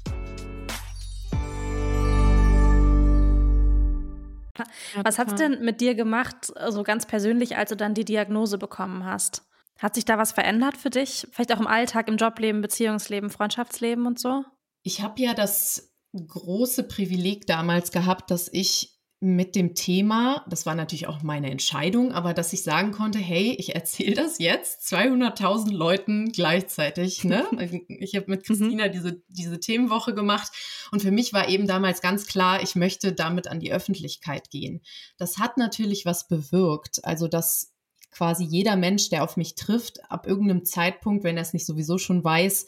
[5.03, 8.59] Was hat es denn mit dir gemacht, so ganz persönlich, als du dann die Diagnose
[8.59, 9.42] bekommen hast?
[9.79, 11.26] Hat sich da was verändert für dich?
[11.33, 14.44] Vielleicht auch im Alltag, im Jobleben, Beziehungsleben, Freundschaftsleben und so?
[14.83, 20.74] Ich habe ja das große Privileg damals gehabt, dass ich mit dem Thema, das war
[20.74, 25.72] natürlich auch meine Entscheidung, aber dass ich sagen konnte, hey, ich erzähle das jetzt 200.000
[25.72, 27.24] Leuten gleichzeitig.
[27.24, 27.46] Ne?
[28.00, 28.44] Ich habe mit mhm.
[28.44, 30.50] Christina diese, diese Themenwoche gemacht
[30.90, 34.80] und für mich war eben damals ganz klar, ich möchte damit an die Öffentlichkeit gehen.
[35.18, 37.74] Das hat natürlich was bewirkt, also dass
[38.11, 41.98] quasi jeder Mensch, der auf mich trifft, ab irgendeinem Zeitpunkt, wenn er es nicht sowieso
[41.98, 42.66] schon weiß,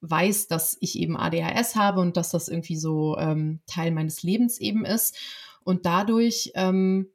[0.00, 4.58] weiß, dass ich eben ADHS habe und dass das irgendwie so ähm, Teil meines Lebens
[4.58, 5.16] eben ist.
[5.66, 7.08] Und dadurch ähm,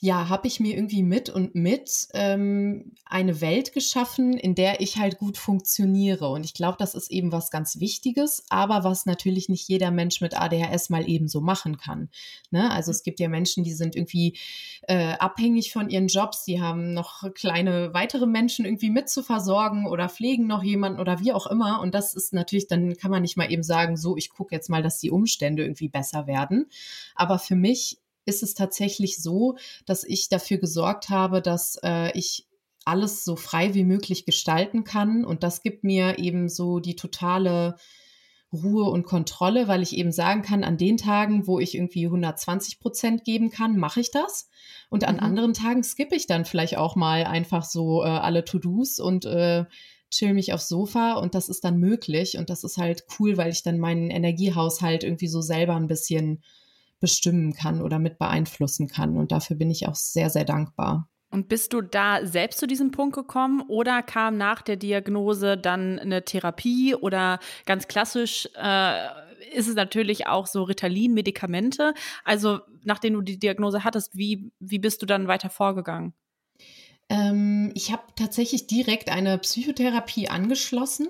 [0.00, 4.96] ja, habe ich mir irgendwie mit und mit ähm, eine Welt geschaffen, in der ich
[4.96, 6.28] halt gut funktioniere.
[6.28, 10.20] Und ich glaube, das ist eben was ganz Wichtiges, aber was natürlich nicht jeder Mensch
[10.20, 12.10] mit ADHS mal eben so machen kann.
[12.52, 12.70] Ne?
[12.70, 14.38] Also es gibt ja Menschen, die sind irgendwie
[14.82, 19.84] äh, abhängig von ihren Jobs, die haben noch kleine weitere Menschen irgendwie mit zu versorgen
[19.84, 21.80] oder pflegen noch jemanden oder wie auch immer.
[21.80, 24.70] Und das ist natürlich, dann kann man nicht mal eben sagen, so, ich gucke jetzt
[24.70, 26.66] mal, dass die Umstände irgendwie besser werden.
[27.16, 32.46] Aber für mich ist es tatsächlich so, dass ich dafür gesorgt habe, dass äh, ich
[32.84, 35.24] alles so frei wie möglich gestalten kann.
[35.24, 37.76] Und das gibt mir eben so die totale
[38.52, 42.80] Ruhe und Kontrolle, weil ich eben sagen kann, an den Tagen, wo ich irgendwie 120
[42.80, 44.48] Prozent geben kann, mache ich das.
[44.88, 45.22] Und an mhm.
[45.22, 49.66] anderen Tagen skippe ich dann vielleicht auch mal einfach so äh, alle To-Dos und äh,
[50.10, 52.38] chill mich aufs Sofa und das ist dann möglich.
[52.38, 56.42] Und das ist halt cool, weil ich dann meinen Energiehaushalt irgendwie so selber ein bisschen
[57.00, 59.16] bestimmen kann oder mit beeinflussen kann.
[59.16, 61.08] Und dafür bin ich auch sehr, sehr dankbar.
[61.30, 65.98] Und bist du da selbst zu diesem Punkt gekommen oder kam nach der Diagnose dann
[65.98, 69.08] eine Therapie oder ganz klassisch äh,
[69.52, 71.94] ist es natürlich auch so Ritalin-Medikamente?
[72.24, 76.14] Also nachdem du die Diagnose hattest, wie, wie bist du dann weiter vorgegangen?
[77.08, 81.08] Ähm, ich habe tatsächlich direkt eine Psychotherapie angeschlossen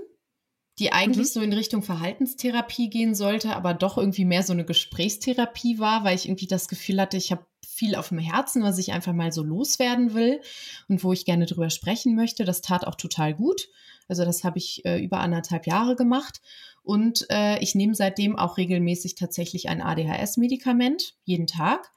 [0.79, 1.33] die eigentlich mhm.
[1.33, 6.15] so in Richtung Verhaltenstherapie gehen sollte, aber doch irgendwie mehr so eine Gesprächstherapie war, weil
[6.15, 9.33] ich irgendwie das Gefühl hatte, ich habe viel auf dem Herzen, was ich einfach mal
[9.33, 10.41] so loswerden will
[10.89, 12.45] und wo ich gerne drüber sprechen möchte.
[12.45, 13.69] Das tat auch total gut.
[14.09, 16.41] Also das habe ich äh, über anderthalb Jahre gemacht
[16.83, 21.93] und äh, ich nehme seitdem auch regelmäßig tatsächlich ein ADHS-Medikament jeden Tag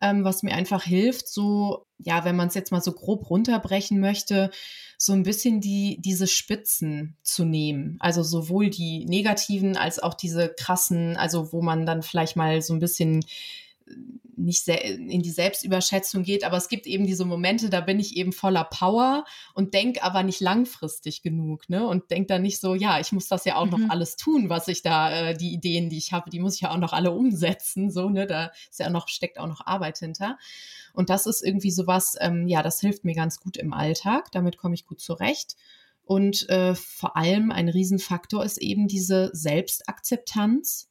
[0.00, 3.98] ähm, was mir einfach hilft, so, ja, wenn man es jetzt mal so grob runterbrechen
[3.98, 4.50] möchte,
[4.98, 7.96] so ein bisschen die, diese Spitzen zu nehmen.
[8.00, 12.72] Also sowohl die negativen als auch diese krassen, also wo man dann vielleicht mal so
[12.72, 13.24] ein bisschen
[14.36, 18.32] nicht in die Selbstüberschätzung geht, aber es gibt eben diese Momente, da bin ich eben
[18.32, 21.86] voller Power und denke aber nicht langfristig genug, ne?
[21.86, 23.70] Und denke dann nicht so, ja, ich muss das ja auch mhm.
[23.70, 26.62] noch alles tun, was ich da, äh, die Ideen, die ich habe, die muss ich
[26.62, 28.26] ja auch noch alle umsetzen, so, ne?
[28.26, 30.38] Da ist ja noch, steckt auch noch Arbeit hinter.
[30.92, 34.58] Und das ist irgendwie sowas, ähm, ja, das hilft mir ganz gut im Alltag, damit
[34.58, 35.56] komme ich gut zurecht.
[36.04, 40.88] Und äh, vor allem ein Riesenfaktor ist eben diese Selbstakzeptanz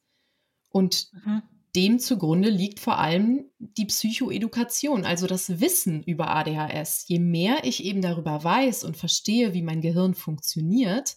[0.70, 1.42] und mhm
[1.76, 7.04] dem zugrunde liegt vor allem die Psychoedukation, also das Wissen über ADHS.
[7.06, 11.16] Je mehr ich eben darüber weiß und verstehe, wie mein Gehirn funktioniert,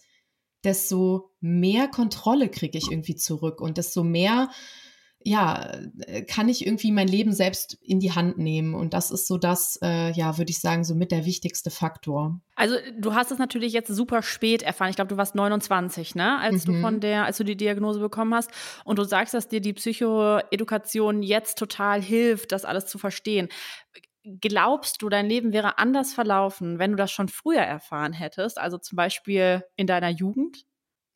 [0.62, 4.50] desto mehr Kontrolle kriege ich irgendwie zurück und desto mehr
[5.22, 8.74] ja, äh, kann ich irgendwie mein Leben selbst in die Hand nehmen.
[8.74, 12.40] Und das ist so das, äh, ja, würde ich sagen, so mit der wichtigste Faktor.
[12.56, 14.88] Also du hast es natürlich jetzt super spät erfahren.
[14.88, 16.38] Ich glaube, du warst 29, ne?
[16.38, 16.72] Als mhm.
[16.72, 18.50] du von der, als du die Diagnose bekommen hast.
[18.84, 23.48] Und du sagst, dass dir die Psychoedukation jetzt total hilft, das alles zu verstehen.
[24.40, 28.58] Glaubst du, dein Leben wäre anders verlaufen, wenn du das schon früher erfahren hättest?
[28.58, 30.64] Also zum Beispiel in deiner Jugend?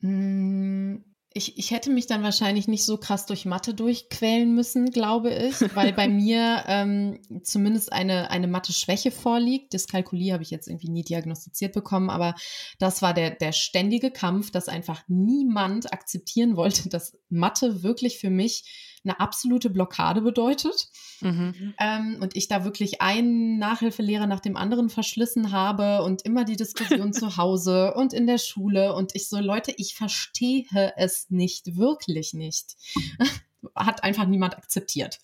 [0.01, 5.31] Hm ich, ich hätte mich dann wahrscheinlich nicht so krass durch Mathe durchquälen müssen, glaube
[5.33, 9.73] ich, weil bei mir ähm, zumindest eine, eine Mathe-Schwäche vorliegt.
[9.73, 12.35] Dyskalkulie habe ich jetzt irgendwie nie diagnostiziert bekommen, aber
[12.79, 18.29] das war der, der ständige Kampf, dass einfach niemand akzeptieren wollte, dass Mathe wirklich für
[18.29, 20.89] mich eine absolute Blockade bedeutet.
[21.21, 21.73] Mhm.
[21.79, 26.57] Ähm, und ich da wirklich einen Nachhilfelehrer nach dem anderen verschlissen habe und immer die
[26.57, 28.93] Diskussion zu Hause und in der Schule.
[28.93, 30.65] Und ich so, Leute, ich verstehe
[30.97, 32.75] es nicht, wirklich nicht.
[33.75, 35.19] Hat einfach niemand akzeptiert.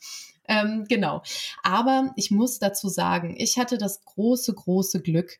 [0.47, 1.21] Ähm, genau.
[1.63, 5.39] Aber ich muss dazu sagen, ich hatte das große, große Glück,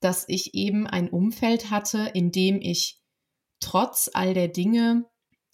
[0.00, 3.00] dass ich eben ein Umfeld hatte, in dem ich
[3.60, 5.06] trotz all der Dinge,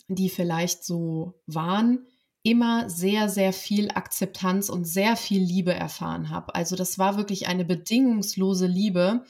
[0.08, 2.06] die vielleicht so waren,
[2.48, 6.54] immer sehr, sehr viel Akzeptanz und sehr viel Liebe erfahren habe.
[6.54, 9.24] Also das war wirklich eine bedingungslose Liebe,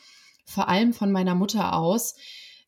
[0.44, 2.14] vor allem von meiner Mutter aus,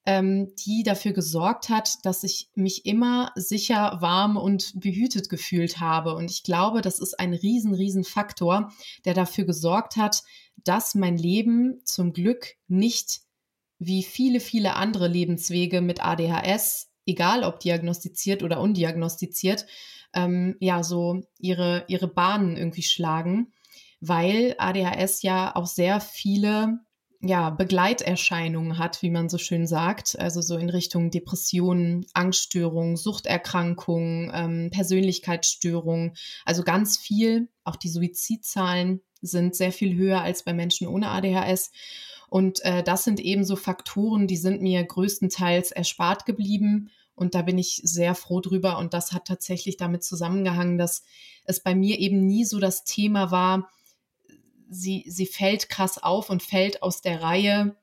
[0.06, 6.16] ähm, die dafür gesorgt hat, dass ich mich immer sicher, warm und behütet gefühlt habe.
[6.16, 8.72] Und ich glaube, das ist ein riesen, riesen Faktor,
[9.04, 10.24] der dafür gesorgt hat,
[10.64, 13.20] dass mein Leben zum Glück nicht
[13.78, 19.66] wie viele, viele andere Lebenswege mit ADHS, egal ob diagnostiziert oder undiagnostiziert,
[20.14, 23.52] ähm, ja, so ihre, ihre Bahnen irgendwie schlagen,
[24.00, 26.80] weil ADHS ja auch sehr viele
[27.22, 34.30] ja, Begleiterscheinungen hat, wie man so schön sagt, also so in Richtung Depressionen, Angststörungen, Suchterkrankungen,
[34.34, 36.14] ähm, Persönlichkeitsstörungen,
[36.46, 37.48] also ganz viel.
[37.62, 41.72] Auch die Suizidzahlen sind sehr viel höher als bei Menschen ohne ADHS.
[42.30, 46.90] Und äh, das sind eben so Faktoren, die sind mir größtenteils erspart geblieben.
[47.20, 48.78] Und da bin ich sehr froh drüber.
[48.78, 51.02] Und das hat tatsächlich damit zusammengehangen, dass
[51.44, 53.68] es bei mir eben nie so das Thema war,
[54.70, 57.76] sie, sie fällt krass auf und fällt aus der Reihe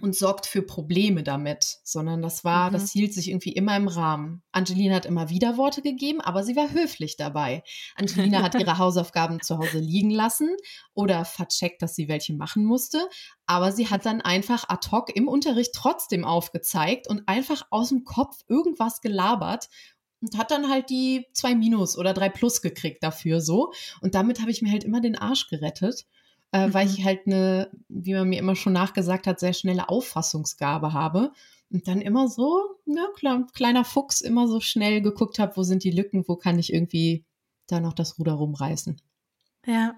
[0.00, 2.74] und sorgt für Probleme damit, sondern das war, mhm.
[2.74, 4.42] das hielt sich irgendwie immer im Rahmen.
[4.52, 7.62] Angelina hat immer Widerworte gegeben, aber sie war höflich dabei.
[7.96, 10.56] Angelina hat ihre Hausaufgaben zu Hause liegen lassen
[10.94, 13.08] oder vercheckt, dass sie welche machen musste,
[13.46, 18.04] aber sie hat dann einfach ad hoc im Unterricht trotzdem aufgezeigt und einfach aus dem
[18.04, 19.68] Kopf irgendwas gelabert
[20.20, 23.72] und hat dann halt die zwei Minus oder drei Plus gekriegt dafür so.
[24.00, 26.06] Und damit habe ich mir halt immer den Arsch gerettet,
[26.52, 26.74] äh, mhm.
[26.74, 31.32] weil ich halt eine, wie man mir immer schon nachgesagt hat, sehr schnelle Auffassungsgabe habe.
[31.72, 32.60] Und dann immer so,
[33.14, 36.72] klar, kleiner Fuchs, immer so schnell geguckt habe, wo sind die Lücken, wo kann ich
[36.72, 37.24] irgendwie
[37.68, 39.00] da noch das Ruder rumreißen.
[39.66, 39.94] Ja.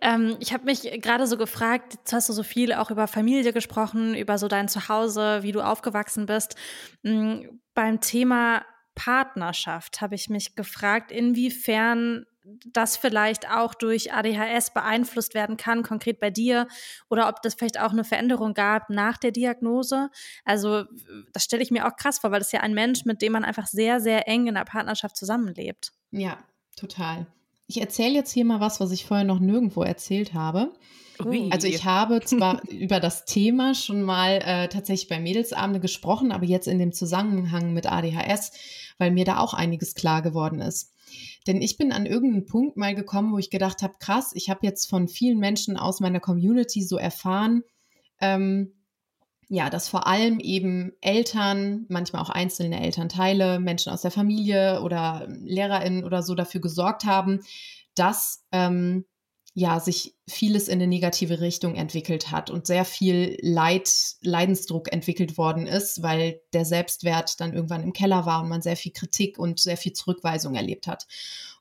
[0.00, 3.52] Ähm, ich habe mich gerade so gefragt, jetzt hast du so viel auch über Familie
[3.52, 6.56] gesprochen, über so dein Zuhause, wie du aufgewachsen bist.
[7.02, 15.34] Mhm, beim Thema Partnerschaft habe ich mich gefragt, inwiefern das vielleicht auch durch ADHS beeinflusst
[15.34, 16.66] werden kann, konkret bei dir,
[17.08, 20.10] oder ob das vielleicht auch eine Veränderung gab nach der Diagnose.
[20.44, 20.84] Also
[21.32, 23.32] das stelle ich mir auch krass vor, weil das ist ja ein Mensch, mit dem
[23.32, 25.92] man einfach sehr, sehr eng in der Partnerschaft zusammenlebt.
[26.10, 26.38] Ja,
[26.76, 27.26] total.
[27.68, 30.72] Ich erzähle jetzt hier mal was, was ich vorher noch nirgendwo erzählt habe.
[31.24, 31.48] Ui.
[31.50, 36.44] Also ich habe zwar über das Thema schon mal äh, tatsächlich bei Mädelsabende gesprochen, aber
[36.44, 38.52] jetzt in dem Zusammenhang mit ADHS,
[38.98, 40.92] weil mir da auch einiges klar geworden ist.
[41.46, 44.66] Denn ich bin an irgendeinen Punkt mal gekommen, wo ich gedacht habe, krass, ich habe
[44.66, 47.62] jetzt von vielen Menschen aus meiner Community so erfahren,
[48.20, 48.74] ähm,
[49.48, 55.26] ja, dass vor allem eben Eltern, manchmal auch einzelne Elternteile, Menschen aus der Familie oder
[55.28, 57.40] LehrerInnen oder so dafür gesorgt haben,
[57.94, 59.04] dass ähm,
[59.54, 63.90] ja, sich vieles in eine negative Richtung entwickelt hat und sehr viel Leid,
[64.22, 68.76] Leidensdruck entwickelt worden ist, weil der Selbstwert dann irgendwann im Keller war und man sehr
[68.76, 71.06] viel Kritik und sehr viel Zurückweisung erlebt hat.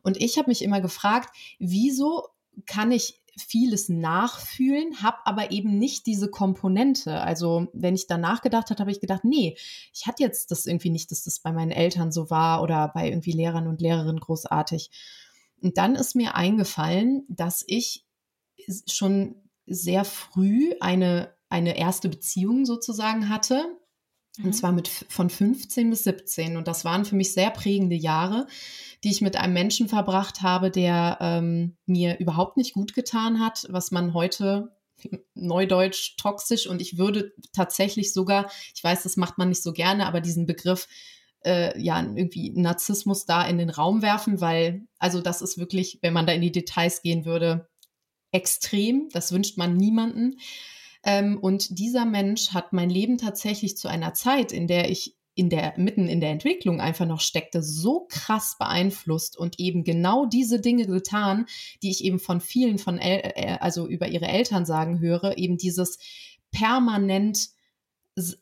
[0.03, 2.27] Und ich habe mich immer gefragt, wieso
[2.65, 7.21] kann ich vieles nachfühlen, habe aber eben nicht diese Komponente.
[7.21, 9.57] Also wenn ich danach gedacht habe, habe ich gedacht, nee,
[9.93, 13.07] ich hatte jetzt das irgendwie nicht, dass das bei meinen Eltern so war oder bei
[13.07, 14.91] irgendwie Lehrern und Lehrerinnen großartig.
[15.61, 18.05] Und dann ist mir eingefallen, dass ich
[18.89, 23.63] schon sehr früh eine, eine erste Beziehung sozusagen hatte.
[24.37, 24.45] Mhm.
[24.45, 26.57] Und zwar mit von 15 bis 17.
[26.57, 28.47] Und das waren für mich sehr prägende Jahre,
[29.03, 33.65] die ich mit einem Menschen verbracht habe, der ähm, mir überhaupt nicht gut getan hat,
[33.69, 34.75] was man heute
[35.33, 40.05] neudeutsch toxisch und ich würde tatsächlich sogar, ich weiß, das macht man nicht so gerne,
[40.05, 40.87] aber diesen Begriff
[41.45, 46.13] äh, ja irgendwie Narzissmus da in den Raum werfen, weil also das ist wirklich, wenn
[46.13, 47.67] man da in die Details gehen würde,
[48.31, 49.09] extrem.
[49.11, 50.37] Das wünscht man niemanden.
[51.03, 55.49] Ähm, und dieser Mensch hat mein Leben tatsächlich zu einer Zeit, in der ich in
[55.49, 60.59] der mitten in der Entwicklung einfach noch steckte, so krass beeinflusst und eben genau diese
[60.59, 61.45] Dinge getan,
[61.81, 65.57] die ich eben von vielen von El äh, also über ihre Eltern sagen höre, eben
[65.57, 65.99] dieses
[66.51, 67.47] permanent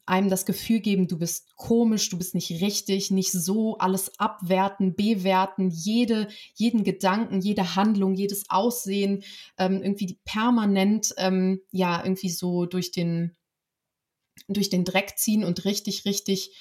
[0.06, 4.96] einem das Gefühl geben, du bist komisch, du bist nicht richtig, nicht so, alles abwerten,
[4.96, 9.24] bewerten, jede, jeden Gedanken, jede Handlung, jedes Aussehen,
[9.58, 13.36] ähm, irgendwie permanent, ähm, ja, irgendwie so durch den,
[14.48, 16.56] durch den Dreck ziehen und richtig, richtig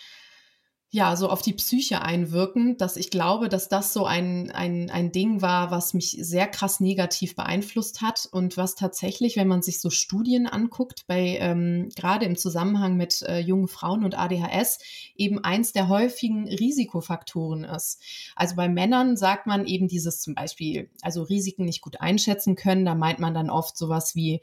[0.91, 5.13] ja, so auf die Psyche einwirken, dass ich glaube, dass das so ein, ein, ein
[5.13, 9.83] Ding war, was mich sehr krass negativ beeinflusst hat und was tatsächlich, wenn man sich
[9.83, 14.79] so Studien anguckt, bei ähm, gerade im Zusammenhang mit äh, jungen Frauen und ADHS,
[15.15, 18.01] eben eins der häufigen Risikofaktoren ist.
[18.35, 22.87] Also bei Männern sagt man eben dieses zum Beispiel, also Risiken nicht gut einschätzen können,
[22.87, 24.41] da meint man dann oft sowas wie,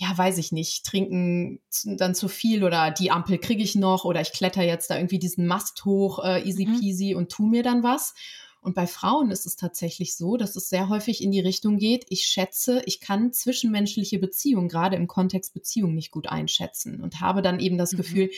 [0.00, 4.20] ja, weiß ich nicht, trinken dann zu viel oder die Ampel kriege ich noch oder
[4.20, 6.78] ich kletter jetzt da irgendwie diesen Mast hoch, äh, easy mhm.
[6.78, 8.14] peasy und tu mir dann was.
[8.60, 12.06] Und bei Frauen ist es tatsächlich so, dass es sehr häufig in die Richtung geht,
[12.10, 17.42] ich schätze, ich kann zwischenmenschliche Beziehungen, gerade im Kontext Beziehung, nicht gut einschätzen und habe
[17.42, 17.96] dann eben das mhm.
[17.96, 18.30] Gefühl,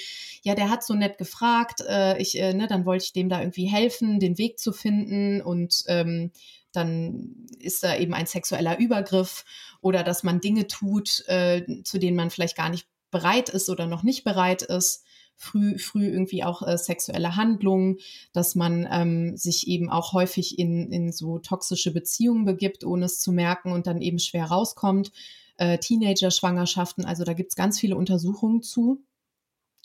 [0.43, 3.41] ja, der hat so nett gefragt, äh, ich, äh, ne, dann wollte ich dem da
[3.41, 6.31] irgendwie helfen, den Weg zu finden und ähm,
[6.73, 9.45] dann ist da eben ein sexueller Übergriff
[9.81, 13.87] oder dass man Dinge tut, äh, zu denen man vielleicht gar nicht bereit ist oder
[13.87, 15.05] noch nicht bereit ist
[15.41, 17.97] früh, früh irgendwie auch äh, sexuelle Handlungen,
[18.35, 23.21] dass man ähm, sich eben auch häufig in, in so toxische Beziehungen begibt, ohne es
[23.21, 25.13] zu merken und dann eben schwer rauskommt.
[25.57, 29.03] Äh, Teenager-Schwangerschaften, also da gibt es ganz viele Untersuchungen zu.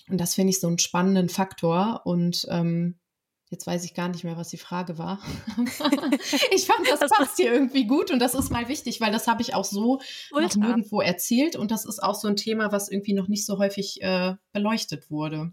[0.10, 2.02] Und das finde ich so einen spannenden Faktor.
[2.04, 3.00] Und ähm,
[3.50, 5.20] Jetzt weiß ich gar nicht mehr, was die Frage war.
[6.52, 9.44] ich fand, das passt hier irgendwie gut und das ist mal wichtig, weil das habe
[9.44, 13.14] ich auch so noch nirgendwo erzählt und das ist auch so ein Thema, was irgendwie
[13.14, 15.52] noch nicht so häufig äh, beleuchtet wurde.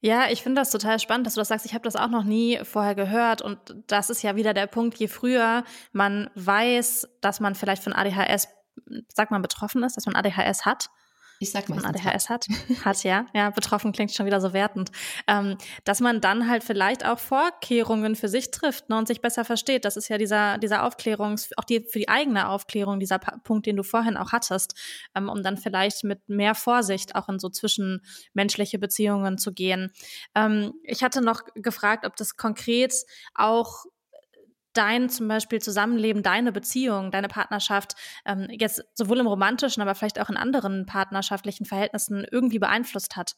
[0.00, 1.66] Ja, ich finde das total spannend, dass du das sagst.
[1.66, 4.98] Ich habe das auch noch nie vorher gehört und das ist ja wieder der Punkt,
[4.98, 8.48] je früher man weiß, dass man vielleicht von ADHS,
[9.12, 10.90] sagt man betroffen ist, dass man ADHS hat,
[11.42, 11.84] ich sag mal.
[11.84, 12.46] ADHS hat.
[12.84, 13.26] Hat, ja.
[13.34, 14.90] Ja, betroffen klingt schon wieder so wertend.
[15.26, 19.44] Ähm, dass man dann halt vielleicht auch Vorkehrungen für sich trifft ne, und sich besser
[19.44, 19.84] versteht.
[19.84, 23.76] Das ist ja dieser, dieser Aufklärungs-, auch die, für die eigene Aufklärung, dieser Punkt, den
[23.76, 24.74] du vorhin auch hattest,
[25.14, 29.92] ähm, um dann vielleicht mit mehr Vorsicht auch in so zwischenmenschliche Beziehungen zu gehen.
[30.34, 32.94] Ähm, ich hatte noch gefragt, ob das konkret
[33.34, 33.84] auch
[34.72, 40.20] dein zum Beispiel Zusammenleben, deine Beziehung, deine Partnerschaft ähm, jetzt sowohl im romantischen, aber vielleicht
[40.20, 43.36] auch in anderen partnerschaftlichen Verhältnissen irgendwie beeinflusst hat?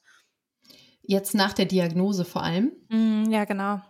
[1.03, 2.73] Jetzt nach der Diagnose vor allem?
[2.89, 3.81] Mm, ja, genau.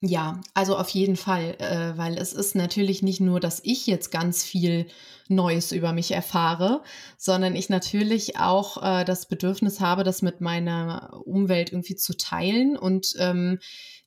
[0.00, 4.12] Ja, also auf jeden Fall, äh, weil es ist natürlich nicht nur, dass ich jetzt
[4.12, 4.86] ganz viel
[5.28, 6.84] Neues über mich erfahre,
[7.16, 12.76] sondern ich natürlich auch äh, das Bedürfnis habe, das mit meiner Umwelt irgendwie zu teilen
[12.76, 13.58] und ähm,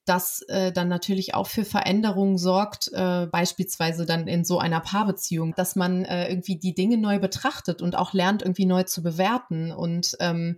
[0.06, 5.54] das äh, dann natürlich auch für Veränderungen sorgt, äh, beispielsweise dann in so einer Paarbeziehung,
[5.56, 9.72] dass man äh, irgendwie die Dinge neu betrachtet und auch lernt, irgendwie neu zu bewerten.
[9.72, 10.58] Und ähm,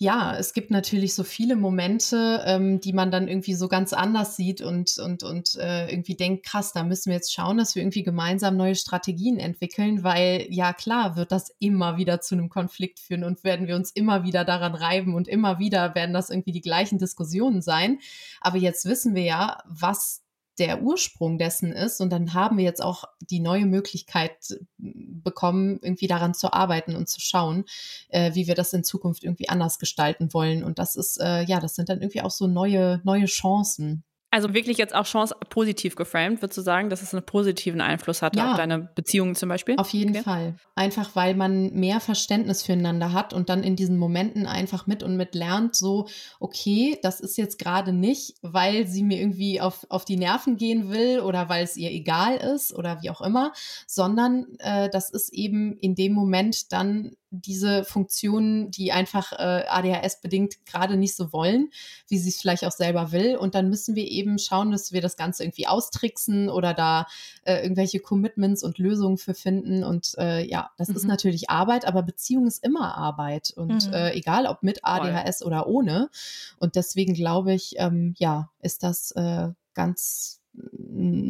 [0.00, 4.36] ja, es gibt natürlich so viele Momente, ähm, die man dann irgendwie so ganz anders
[4.36, 7.82] sieht und, und, und äh, irgendwie denkt, krass, da müssen wir jetzt schauen, dass wir
[7.82, 13.00] irgendwie gemeinsam neue Strategien entwickeln, weil ja klar wird das immer wieder zu einem Konflikt
[13.00, 16.52] führen und werden wir uns immer wieder daran reiben und immer wieder werden das irgendwie
[16.52, 17.98] die gleichen Diskussionen sein.
[18.40, 20.22] Aber jetzt wissen wir ja, was
[20.58, 22.00] der Ursprung dessen ist.
[22.00, 27.08] Und dann haben wir jetzt auch die neue Möglichkeit bekommen, irgendwie daran zu arbeiten und
[27.08, 27.64] zu schauen,
[28.08, 30.64] äh, wie wir das in Zukunft irgendwie anders gestalten wollen.
[30.64, 34.52] Und das ist, äh, ja, das sind dann irgendwie auch so neue, neue Chancen, also
[34.52, 38.36] wirklich jetzt auch Chance positiv geframed, würdest du sagen, dass es einen positiven Einfluss hat
[38.36, 39.76] ja, auf deine Beziehungen zum Beispiel?
[39.76, 40.22] Auf jeden okay.
[40.22, 40.56] Fall.
[40.74, 45.16] Einfach weil man mehr Verständnis füreinander hat und dann in diesen Momenten einfach mit und
[45.16, 46.08] mit lernt, so,
[46.40, 50.90] okay, das ist jetzt gerade nicht, weil sie mir irgendwie auf, auf die Nerven gehen
[50.90, 53.52] will oder weil es ihr egal ist oder wie auch immer,
[53.86, 60.20] sondern äh, das ist eben in dem Moment dann diese Funktionen, die einfach äh, ADHS
[60.20, 61.70] bedingt gerade nicht so wollen,
[62.08, 63.36] wie sie es vielleicht auch selber will.
[63.36, 67.06] Und dann müssen wir eben schauen, dass wir das Ganze irgendwie austricksen oder da
[67.44, 69.84] äh, irgendwelche Commitments und Lösungen für finden.
[69.84, 70.96] Und äh, ja, das mhm.
[70.96, 73.52] ist natürlich Arbeit, aber Beziehung ist immer Arbeit.
[73.54, 73.92] Und mhm.
[73.92, 75.48] äh, egal ob mit ADHS Voll.
[75.48, 76.10] oder ohne.
[76.58, 80.40] Und deswegen glaube ich, ähm, ja, ist das äh, ganz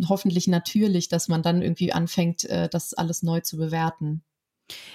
[0.08, 4.22] hoffentlich natürlich, dass man dann irgendwie anfängt, äh, das alles neu zu bewerten.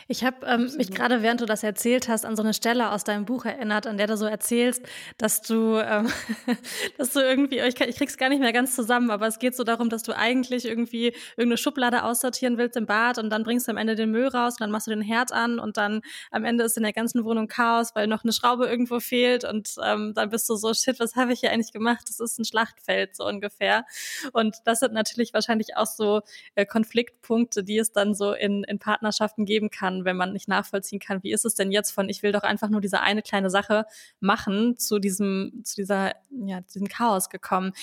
[0.07, 3.03] Ich habe ähm, mich gerade, während du das erzählt hast, an so eine Stelle aus
[3.03, 4.83] deinem Buch erinnert, an der du so erzählst,
[5.17, 6.07] dass du, ähm,
[6.97, 9.63] dass du irgendwie, ich, ich krieg's gar nicht mehr ganz zusammen, aber es geht so
[9.63, 11.07] darum, dass du eigentlich irgendwie
[11.37, 14.53] irgendeine Schublade aussortieren willst im Bad und dann bringst du am Ende den Müll raus
[14.53, 17.23] und dann machst du den Herd an und dann am Ende ist in der ganzen
[17.23, 20.99] Wohnung Chaos, weil noch eine Schraube irgendwo fehlt und ähm, dann bist du so, shit,
[20.99, 22.03] was habe ich hier eigentlich gemacht?
[22.07, 23.85] Das ist ein Schlachtfeld so ungefähr.
[24.33, 26.21] Und das sind natürlich wahrscheinlich auch so
[26.55, 30.99] äh, Konfliktpunkte, die es dann so in, in Partnerschaften geben kann, wenn man nicht nachvollziehen
[30.99, 33.49] kann, wie ist es denn jetzt von, ich will doch einfach nur diese eine kleine
[33.49, 33.85] Sache
[34.19, 37.73] machen, zu diesem, zu dieser, ja, diesem Chaos gekommen.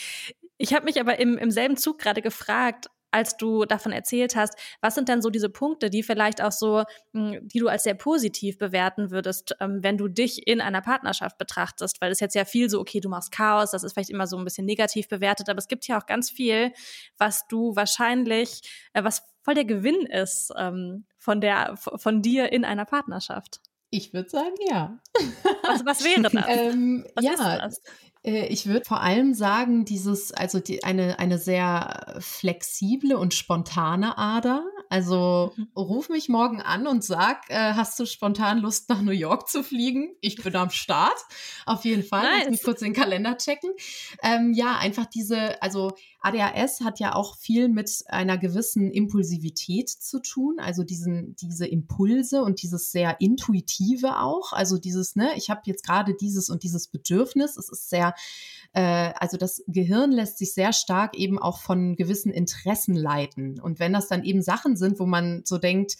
[0.59, 4.55] Ich habe mich aber im, im selben Zug gerade gefragt, als du davon erzählt hast,
[4.81, 7.94] was sind denn so diese Punkte, die vielleicht auch so, hm, die du als sehr
[7.94, 12.01] positiv bewerten würdest, ähm, wenn du dich in einer Partnerschaft betrachtest?
[12.01, 14.37] Weil es jetzt ja viel so, okay, du machst Chaos, das ist vielleicht immer so
[14.37, 16.73] ein bisschen negativ bewertet, aber es gibt ja auch ganz viel,
[17.18, 22.64] was du wahrscheinlich, äh, was voll der Gewinn ist ähm, von der, von dir in
[22.64, 23.61] einer Partnerschaft.
[23.90, 24.99] Ich würde sagen, ja.
[25.64, 26.33] Was, was wäre das?
[26.46, 27.83] ähm, was ja, das?
[28.22, 34.18] Äh, ich würde vor allem sagen, dieses, also die, eine, eine sehr flexible und spontane
[34.18, 34.64] Ader.
[34.88, 35.68] Also mhm.
[35.76, 39.62] ruf mich morgen an und sag, äh, hast du spontan Lust nach New York zu
[39.62, 40.14] fliegen?
[40.21, 41.16] Ich bin am Start.
[41.66, 42.23] Auf jeden Fall.
[42.23, 42.38] Nice.
[42.40, 43.71] Lass mich kurz den Kalender checken.
[44.23, 45.92] Ähm, ja, einfach diese, also
[46.23, 52.42] ADHS hat ja auch viel mit einer gewissen Impulsivität zu tun, also diesen, diese Impulse
[52.42, 56.88] und dieses sehr intuitive auch, also dieses, ne, ich habe jetzt gerade dieses und dieses
[56.88, 58.14] Bedürfnis, es ist sehr,
[58.73, 63.58] äh, also das Gehirn lässt sich sehr stark eben auch von gewissen Interessen leiten.
[63.58, 65.96] Und wenn das dann eben Sachen sind, wo man so denkt,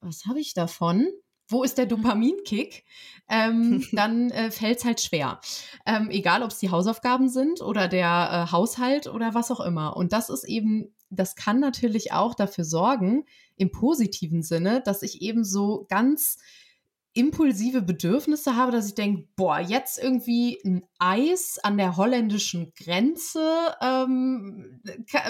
[0.00, 1.08] was habe ich davon?
[1.48, 2.84] Wo ist der Dopaminkick,
[3.28, 5.40] ähm, dann äh, fällt es halt schwer.
[5.84, 9.96] Ähm, egal, ob es die Hausaufgaben sind oder der äh, Haushalt oder was auch immer.
[9.96, 13.24] Und das ist eben, das kann natürlich auch dafür sorgen,
[13.56, 16.38] im positiven Sinne, dass ich eben so ganz
[17.16, 23.40] impulsive Bedürfnisse habe, dass ich denke, boah, jetzt irgendwie ein Eis an der holländischen Grenze,
[23.80, 24.80] ähm,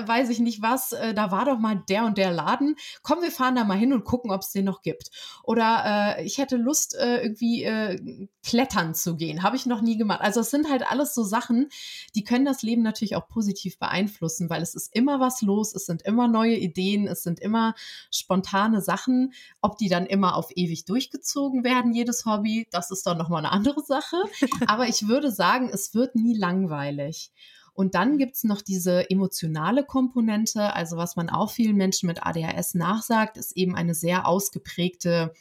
[0.04, 2.76] weiß ich nicht was, äh, da war doch mal der und der Laden.
[3.02, 5.10] Komm, wir fahren da mal hin und gucken, ob es den noch gibt.
[5.44, 9.42] Oder äh, ich hätte Lust, äh, irgendwie äh, klettern zu gehen.
[9.42, 10.20] Habe ich noch nie gemacht.
[10.22, 11.68] Also es sind halt alles so Sachen,
[12.14, 15.86] die können das Leben natürlich auch positiv beeinflussen, weil es ist immer was los, es
[15.86, 17.74] sind immer neue Ideen, es sind immer
[18.10, 19.32] spontane Sachen.
[19.60, 23.44] Ob die dann immer auf ewig durchgezogen werden, werden, jedes Hobby, das ist dann nochmal
[23.44, 24.16] eine andere Sache.
[24.66, 27.30] Aber ich würde sagen, es wird nie langweilig.
[27.74, 32.24] Und dann gibt es noch diese emotionale Komponente, also was man auch vielen Menschen mit
[32.24, 35.34] ADHS nachsagt, ist eben eine sehr ausgeprägte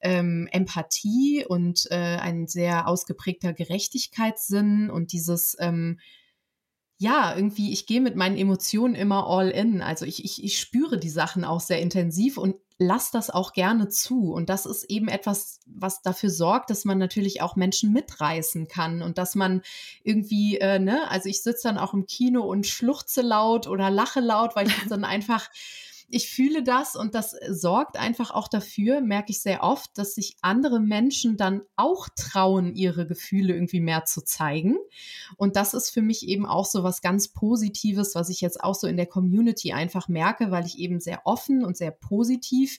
[0.00, 5.98] ähm, Empathie und äh, ein sehr ausgeprägter Gerechtigkeitssinn und dieses ähm,
[6.96, 9.82] ja, irgendwie, ich gehe mit meinen Emotionen immer all in.
[9.82, 13.88] Also ich, ich, ich spüre die Sachen auch sehr intensiv und lass das auch gerne
[13.88, 14.32] zu.
[14.32, 19.02] Und das ist eben etwas, was dafür sorgt, dass man natürlich auch Menschen mitreißen kann
[19.02, 19.62] und dass man
[20.02, 24.20] irgendwie, äh, ne, also ich sitze dann auch im Kino und schluchze laut oder lache
[24.20, 25.48] laut, weil ich dann einfach
[26.14, 30.36] ich fühle das und das sorgt einfach auch dafür, merke ich sehr oft, dass sich
[30.42, 34.76] andere Menschen dann auch trauen, ihre Gefühle irgendwie mehr zu zeigen.
[35.36, 38.76] Und das ist für mich eben auch so was ganz Positives, was ich jetzt auch
[38.76, 42.78] so in der Community einfach merke, weil ich eben sehr offen und sehr positiv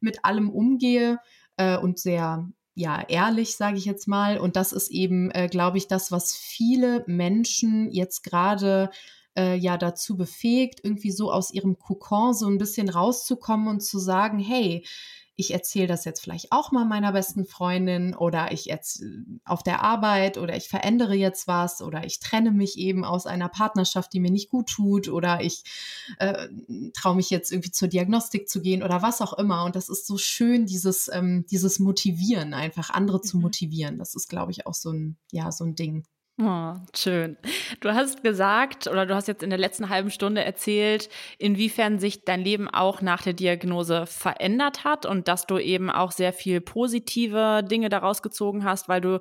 [0.00, 1.18] mit allem umgehe
[1.56, 4.38] äh, und sehr ja, ehrlich, sage ich jetzt mal.
[4.38, 8.90] Und das ist eben, äh, glaube ich, das, was viele Menschen jetzt gerade
[9.36, 13.98] äh, ja dazu befähigt, irgendwie so aus ihrem Kokon so ein bisschen rauszukommen und zu
[13.98, 14.84] sagen, hey,
[15.38, 19.04] ich erzähle das jetzt vielleicht auch mal meiner besten Freundin oder ich jetzt
[19.44, 23.50] auf der Arbeit oder ich verändere jetzt was oder ich trenne mich eben aus einer
[23.50, 25.62] Partnerschaft, die mir nicht gut tut oder ich
[26.18, 26.48] äh,
[26.94, 29.64] traue mich jetzt irgendwie zur Diagnostik zu gehen oder was auch immer.
[29.64, 33.22] Und das ist so schön, dieses, ähm, dieses Motivieren, einfach andere mhm.
[33.22, 33.98] zu motivieren.
[33.98, 36.06] Das ist, glaube ich, auch so ein, ja, so ein Ding.
[36.38, 37.38] Oh, schön.
[37.80, 41.08] Du hast gesagt oder du hast jetzt in der letzten halben Stunde erzählt,
[41.38, 46.12] inwiefern sich dein Leben auch nach der Diagnose verändert hat und dass du eben auch
[46.12, 49.18] sehr viel positive Dinge daraus gezogen hast, weil du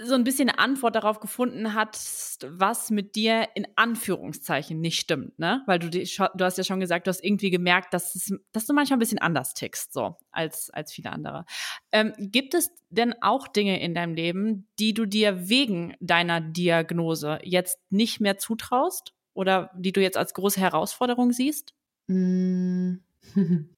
[0.00, 5.38] so ein bisschen eine Antwort darauf gefunden hast, was mit dir in Anführungszeichen nicht stimmt,
[5.38, 5.62] ne?
[5.66, 8.74] Weil du, du hast ja schon gesagt, du hast irgendwie gemerkt, dass, es, dass du
[8.74, 11.44] manchmal ein bisschen anders tickst, so als, als viele andere.
[11.90, 17.40] Ähm, gibt es denn auch Dinge in deinem Leben, die du dir wegen deiner Diagnose
[17.42, 21.74] jetzt nicht mehr zutraust oder die du jetzt als große Herausforderung siehst?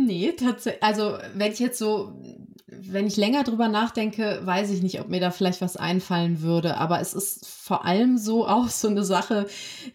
[0.00, 0.80] Nee, tatsächlich.
[0.84, 2.12] Also, wenn ich jetzt so,
[2.68, 6.76] wenn ich länger drüber nachdenke, weiß ich nicht, ob mir da vielleicht was einfallen würde.
[6.76, 9.48] Aber es ist vor allem so auch so eine Sache,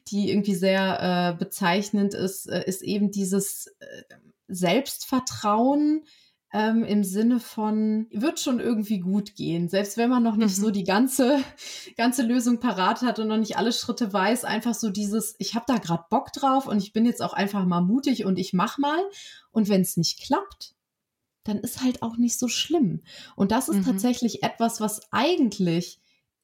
[0.09, 4.03] die irgendwie sehr äh, bezeichnend ist, äh, ist eben dieses äh,
[4.49, 6.03] Selbstvertrauen,
[6.53, 9.69] ähm, im Sinne von, wird schon irgendwie gut gehen.
[9.69, 10.61] Selbst wenn man noch nicht mhm.
[10.61, 11.39] so die ganze,
[11.97, 15.65] ganze Lösung parat hat und noch nicht alle Schritte weiß, einfach so dieses, ich habe
[15.67, 18.77] da gerade Bock drauf und ich bin jetzt auch einfach mal mutig und ich mach
[18.77, 18.99] mal.
[19.51, 20.75] Und wenn es nicht klappt,
[21.43, 23.01] dann ist halt auch nicht so schlimm.
[23.35, 23.85] Und das ist mhm.
[23.85, 25.99] tatsächlich etwas, was eigentlich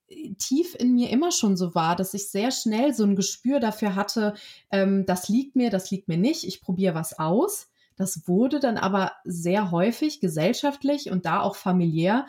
[0.08, 3.60] äh, tief in mir immer schon so war, dass ich sehr schnell so ein Gespür
[3.60, 4.34] dafür hatte,
[4.72, 7.69] ähm, das liegt mir, das liegt mir nicht, ich probiere was aus.
[8.00, 12.28] Das wurde dann aber sehr häufig gesellschaftlich und da auch familiär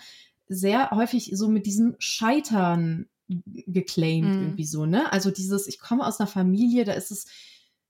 [0.48, 4.42] sehr häufig so mit diesem Scheitern geclaimed mm.
[4.42, 5.12] irgendwie so, ne?
[5.12, 7.26] Also dieses, ich komme aus einer Familie, da ist es,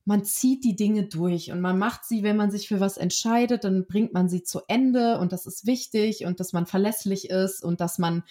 [0.04, 3.64] man zieht die Dinge durch und man macht sie, wenn man sich für was entscheidet,
[3.64, 7.64] dann bringt man sie zu Ende und das ist wichtig und dass man verlässlich ist
[7.64, 8.24] und dass man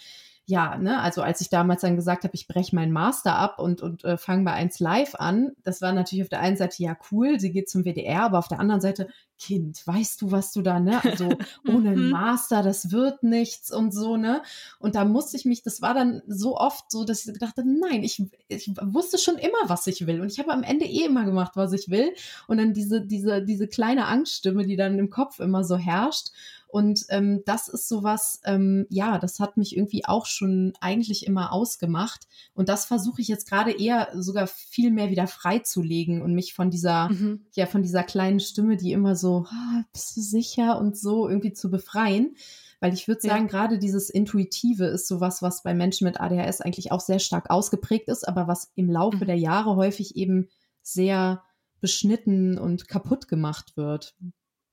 [0.50, 3.84] ja, ne, also als ich damals dann gesagt habe, ich breche meinen Master ab und,
[3.84, 6.98] und äh, fange bei 1 Live an, das war natürlich auf der einen Seite ja
[7.12, 10.62] cool, sie geht zum WDR, aber auf der anderen Seite, Kind, weißt du, was du
[10.62, 11.02] da, ne?
[11.02, 11.30] Also
[11.68, 12.10] ohne mhm.
[12.10, 14.42] Master, das wird nichts und so, ne?
[14.80, 17.70] Und da musste ich mich, das war dann so oft so, dass ich gedacht habe,
[17.70, 20.20] nein, ich, ich wusste schon immer, was ich will.
[20.20, 22.14] Und ich habe am Ende eh immer gemacht, was ich will.
[22.48, 26.32] Und dann diese, diese, diese kleine Angststimme, die dann im Kopf immer so herrscht.
[26.72, 31.52] Und ähm, das ist sowas, ähm, ja, das hat mich irgendwie auch schon eigentlich immer
[31.52, 32.28] ausgemacht.
[32.54, 36.70] Und das versuche ich jetzt gerade eher sogar viel mehr wieder freizulegen und mich von
[36.70, 37.48] dieser, mhm.
[37.56, 41.54] ja, von dieser kleinen Stimme, die immer so, ah, bist du sicher und so irgendwie
[41.54, 42.36] zu befreien.
[42.80, 43.50] Weil ich würde sagen, ja.
[43.50, 48.10] gerade dieses Intuitive ist sowas, was bei Menschen mit ADHS eigentlich auch sehr stark ausgeprägt
[48.10, 49.26] ist, aber was im Laufe mhm.
[49.26, 50.50] der Jahre häufig eben
[50.84, 51.42] sehr
[51.82, 54.16] beschnitten und kaputt gemacht wird.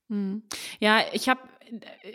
[0.09, 0.42] Mhm.
[0.80, 1.40] Ja, ich habe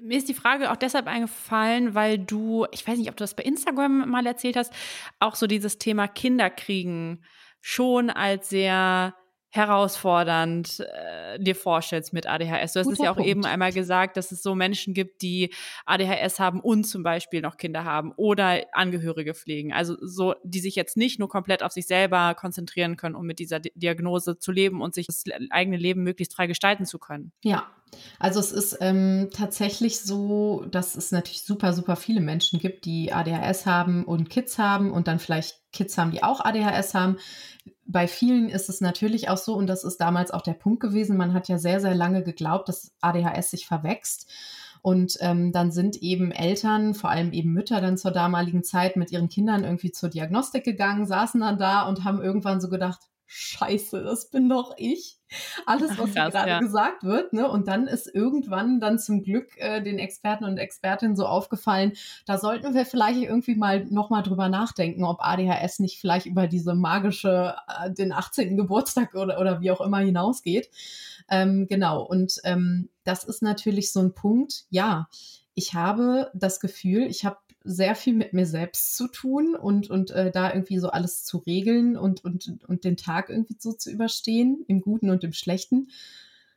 [0.01, 3.35] mir ist die Frage auch deshalb eingefallen, weil du, ich weiß nicht, ob du das
[3.35, 4.73] bei Instagram mal erzählt hast,
[5.19, 7.23] auch so dieses Thema Kinderkriegen
[7.59, 9.13] schon als sehr
[9.51, 12.73] herausfordernd äh, dir vorstellst mit ADHS.
[12.73, 13.29] Du hast Guter es ja auch Punkt.
[13.29, 15.53] eben einmal gesagt, dass es so Menschen gibt, die
[15.85, 19.73] ADHS haben und zum Beispiel noch Kinder haben oder Angehörige pflegen.
[19.73, 23.39] Also so, die sich jetzt nicht nur komplett auf sich selber konzentrieren können, um mit
[23.39, 27.33] dieser Diagnose zu leben und sich das eigene Leben möglichst frei gestalten zu können.
[27.43, 27.69] Ja,
[28.19, 33.11] also es ist ähm, tatsächlich so, dass es natürlich super, super viele Menschen gibt, die
[33.11, 37.17] ADHS haben und Kids haben und dann vielleicht Kids haben, die auch ADHS haben
[37.91, 41.17] bei vielen ist es natürlich auch so, und das ist damals auch der Punkt gewesen,
[41.17, 44.29] man hat ja sehr, sehr lange geglaubt, dass ADHS sich verwächst.
[44.81, 49.11] Und ähm, dann sind eben Eltern, vor allem eben Mütter dann zur damaligen Zeit mit
[49.11, 53.01] ihren Kindern irgendwie zur Diagnostik gegangen, saßen dann da und haben irgendwann so gedacht,
[53.33, 55.17] Scheiße, das bin doch ich.
[55.65, 56.59] Alles, was Krass, gerade ja.
[56.59, 57.31] gesagt wird.
[57.31, 57.49] Ne?
[57.49, 61.93] Und dann ist irgendwann dann zum Glück äh, den Experten und Expertinnen so aufgefallen,
[62.25, 66.75] da sollten wir vielleicht irgendwie mal nochmal drüber nachdenken, ob ADHS nicht vielleicht über diese
[66.75, 68.57] magische, äh, den 18.
[68.57, 70.69] Geburtstag oder, oder wie auch immer hinausgeht.
[71.29, 72.03] Ähm, genau.
[72.03, 75.07] Und ähm, das ist natürlich so ein Punkt, ja.
[75.53, 80.11] Ich habe das Gefühl, ich habe sehr viel mit mir selbst zu tun und, und
[80.11, 83.91] äh, da irgendwie so alles zu regeln und, und, und den Tag irgendwie so zu
[83.91, 85.89] überstehen, im Guten und im Schlechten.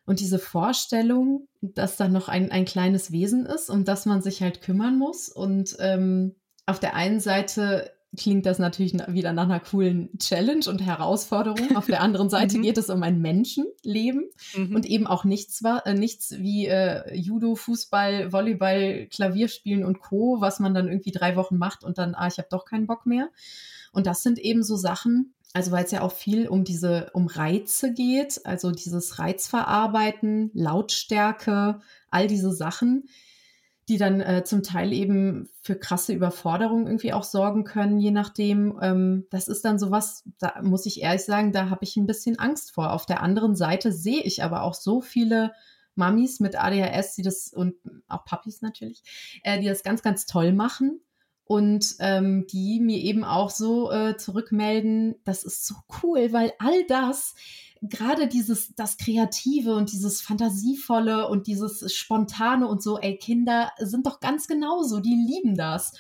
[0.07, 4.43] Und diese Vorstellung, dass da noch ein, ein kleines Wesen ist, um das man sich
[4.43, 5.29] halt kümmern muss.
[5.29, 6.35] Und ähm,
[6.67, 11.77] auf der einen Seite klingt das natürlich wieder nach einer coolen Challenge und Herausforderung.
[11.77, 12.63] Auf der anderen Seite mhm.
[12.63, 14.75] geht es um ein Menschenleben mhm.
[14.75, 20.61] und eben auch nichts, äh, nichts wie äh, Judo, Fußball, Volleyball, Klavierspielen und Co., was
[20.61, 23.31] man dann irgendwie drei Wochen macht und dann, ah, ich habe doch keinen Bock mehr.
[23.93, 27.29] Und das sind eben so Sachen, also weil es ja auch viel um diese, um
[27.29, 33.05] Reize geht, also dieses Reizverarbeiten, Lautstärke, all diese Sachen,
[33.89, 38.79] die dann äh, zum Teil eben für krasse Überforderung irgendwie auch sorgen können, je nachdem.
[38.81, 42.39] Ähm, das ist dann sowas, da muss ich ehrlich sagen, da habe ich ein bisschen
[42.39, 42.93] Angst vor.
[42.93, 45.53] Auf der anderen Seite sehe ich aber auch so viele
[45.97, 47.75] Mamis mit ADHS, die das und
[48.09, 49.03] auch Papis natürlich,
[49.43, 51.01] äh, die das ganz, ganz toll machen
[51.45, 56.85] und ähm, die mir eben auch so äh, zurückmelden, das ist so cool, weil all
[56.89, 57.35] das
[57.89, 64.07] gerade dieses, das Kreative und dieses Fantasievolle und dieses Spontane und so, ey, Kinder sind
[64.07, 65.93] doch ganz genauso, die lieben das.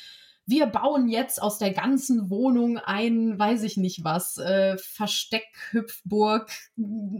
[0.46, 6.50] Wir bauen jetzt aus der ganzen Wohnung ein, weiß ich nicht was, äh, Versteck, Hüpfburg,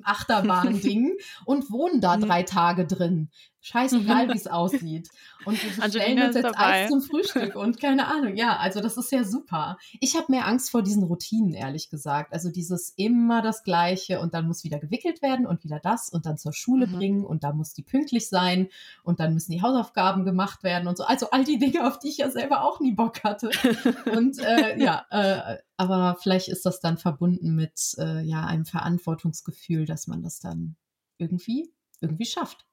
[0.02, 3.30] Achterbahn-Ding und wohnen da drei Tage drin
[3.64, 5.08] scheißegal, wie es aussieht.
[5.46, 6.84] Und wir stellen uns jetzt dabei.
[6.84, 8.36] Eis zum Frühstück und keine Ahnung.
[8.36, 9.78] Ja, also das ist ja super.
[10.00, 12.32] Ich habe mehr Angst vor diesen Routinen, ehrlich gesagt.
[12.32, 16.26] Also dieses immer das Gleiche und dann muss wieder gewickelt werden und wieder das und
[16.26, 16.92] dann zur Schule mhm.
[16.92, 18.68] bringen und da muss die pünktlich sein
[19.02, 21.04] und dann müssen die Hausaufgaben gemacht werden und so.
[21.04, 23.50] Also all die Dinge, auf die ich ja selber auch nie Bock hatte.
[24.14, 29.86] und äh, ja, äh, aber vielleicht ist das dann verbunden mit äh, ja einem Verantwortungsgefühl,
[29.86, 30.76] dass man das dann
[31.16, 32.66] irgendwie irgendwie schafft.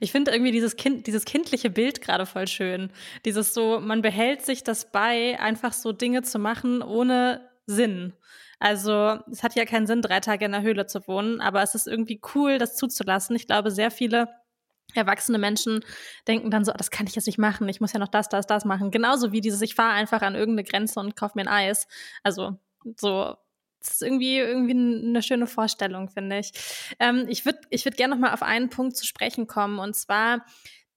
[0.00, 2.90] Ich finde irgendwie dieses, kind, dieses kindliche Bild gerade voll schön.
[3.24, 8.12] Dieses so, man behält sich das bei, einfach so Dinge zu machen ohne Sinn.
[8.58, 11.74] Also es hat ja keinen Sinn, drei Tage in der Höhle zu wohnen, aber es
[11.74, 13.34] ist irgendwie cool, das zuzulassen.
[13.34, 14.28] Ich glaube, sehr viele
[14.94, 15.80] erwachsene Menschen
[16.28, 18.28] denken dann so, oh, das kann ich jetzt nicht machen, ich muss ja noch das,
[18.28, 18.90] das, das machen.
[18.90, 21.86] Genauso wie dieses, ich fahre einfach an irgendeine Grenze und kaufe mir ein Eis.
[22.22, 22.56] Also
[22.96, 23.36] so
[23.82, 26.52] das ist irgendwie, irgendwie eine schöne Vorstellung, finde ich.
[26.98, 29.78] Ähm, ich würde ich würd gerne noch mal auf einen Punkt zu sprechen kommen.
[29.78, 30.44] Und zwar,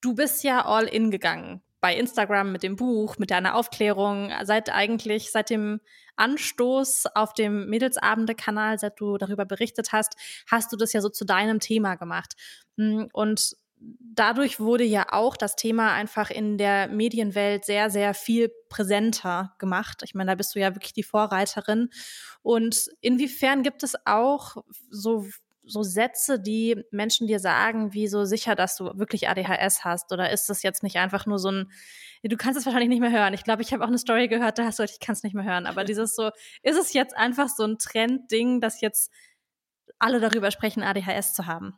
[0.02, 4.72] du bist ja all in gegangen bei Instagram mit dem Buch, mit deiner Aufklärung, seit
[4.72, 5.82] eigentlich, seit dem
[6.16, 10.16] Anstoß auf dem Mädelsabende-Kanal, seit du darüber berichtet hast,
[10.50, 12.34] hast du das ja so zu deinem Thema gemacht.
[12.78, 18.52] Hm, und dadurch wurde ja auch das Thema einfach in der Medienwelt sehr, sehr viel
[18.70, 20.02] präsenter gemacht.
[20.04, 21.90] Ich meine, da bist du ja wirklich die Vorreiterin.
[22.42, 24.58] Und inwiefern gibt es auch
[24.90, 25.26] so
[25.68, 30.12] so Sätze, die Menschen dir sagen, wie so sicher, dass du wirklich ADHS hast?
[30.12, 31.72] Oder ist das jetzt nicht einfach nur so ein,
[32.24, 33.34] du kannst es wahrscheinlich nicht mehr hören.
[33.34, 35.34] Ich glaube, ich habe auch eine Story gehört, da hast du, ich kann es nicht
[35.34, 35.66] mehr hören.
[35.66, 36.30] Aber dieses so,
[36.62, 39.12] ist es jetzt einfach so ein Trendding, dass jetzt
[40.00, 41.74] alle darüber sprechen, ADHS zu haben?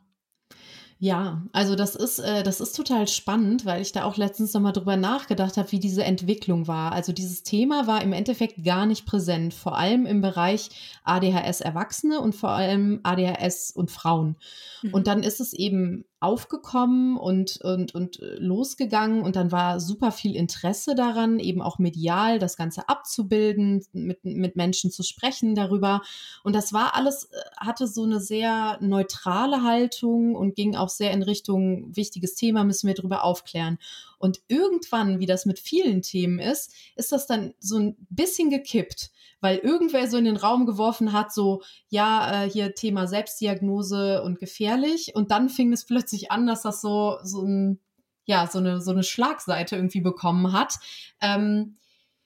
[1.00, 4.72] Ja, also das ist, äh, das ist total spannend, weil ich da auch letztens nochmal
[4.72, 6.90] drüber nachgedacht habe, wie diese Entwicklung war.
[6.90, 10.70] Also dieses Thema war im Endeffekt gar nicht präsent, vor allem im Bereich
[11.04, 14.36] ADHS Erwachsene und vor allem ADHS und Frauen.
[14.82, 14.94] Mhm.
[14.94, 20.10] Und dann ist es eben aufgekommen und, und, und äh, losgegangen und dann war super
[20.10, 26.02] viel Interesse daran, eben auch medial das Ganze abzubilden, mit, mit Menschen zu sprechen darüber.
[26.42, 31.12] Und das war alles, äh, hatte so eine sehr neutrale Haltung und ging auch sehr
[31.12, 33.78] in Richtung wichtiges Thema, müssen wir darüber aufklären.
[34.18, 39.10] Und irgendwann, wie das mit vielen Themen ist, ist das dann so ein bisschen gekippt
[39.40, 44.38] weil irgendwer so in den Raum geworfen hat, so, ja, äh, hier Thema Selbstdiagnose und
[44.38, 45.14] gefährlich.
[45.14, 47.80] Und dann fing es plötzlich an, dass das so, so ein,
[48.24, 50.74] ja, so eine, so eine Schlagseite irgendwie bekommen hat.
[51.20, 51.76] Ähm,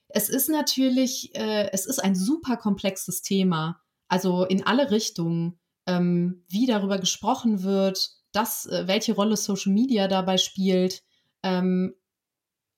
[0.08, 3.80] es ist natürlich, äh, es ist ein super komplexes Thema.
[4.08, 10.08] Also in alle Richtungen, ähm, wie darüber gesprochen wird, das, äh, welche Rolle Social Media
[10.08, 11.02] dabei spielt.
[11.42, 11.94] Ähm,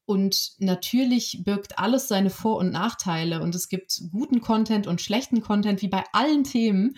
[0.07, 3.41] und natürlich birgt alles seine Vor- und Nachteile.
[3.41, 6.97] Und es gibt guten Content und schlechten Content, wie bei allen Themen.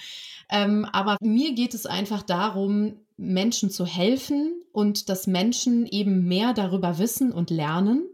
[0.50, 6.52] Ähm, aber mir geht es einfach darum, Menschen zu helfen und dass Menschen eben mehr
[6.52, 8.08] darüber wissen und lernen.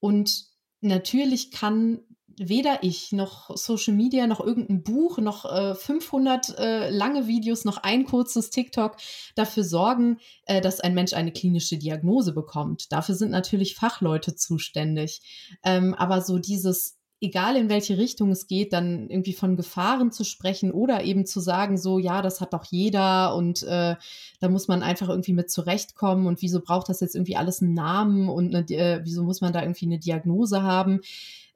[0.00, 0.46] Und
[0.80, 2.00] natürlich kann
[2.38, 7.78] weder ich noch Social Media noch irgendein Buch noch äh, 500 äh, lange Videos noch
[7.78, 8.96] ein kurzes TikTok
[9.34, 12.92] dafür sorgen, äh, dass ein Mensch eine klinische Diagnose bekommt.
[12.92, 15.20] Dafür sind natürlich Fachleute zuständig.
[15.64, 20.24] Ähm, aber so dieses egal in welche Richtung es geht, dann irgendwie von Gefahren zu
[20.24, 23.96] sprechen oder eben zu sagen, so, ja, das hat doch jeder und äh,
[24.40, 27.74] da muss man einfach irgendwie mit zurechtkommen und wieso braucht das jetzt irgendwie alles einen
[27.74, 31.00] Namen und eine, äh, wieso muss man da irgendwie eine Diagnose haben?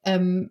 [0.05, 0.51] Ähm,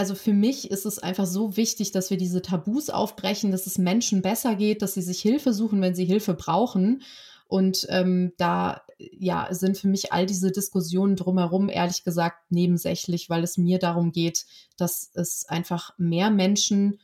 [0.00, 3.76] also für mich ist es einfach so wichtig, dass wir diese Tabus aufbrechen, dass es
[3.76, 7.02] Menschen besser geht, dass sie sich Hilfe suchen, wenn sie Hilfe brauchen.
[7.48, 13.44] Und ähm, da ja, sind für mich all diese Diskussionen drumherum ehrlich gesagt nebensächlich, weil
[13.44, 14.46] es mir darum geht,
[14.78, 16.98] dass es einfach mehr Menschen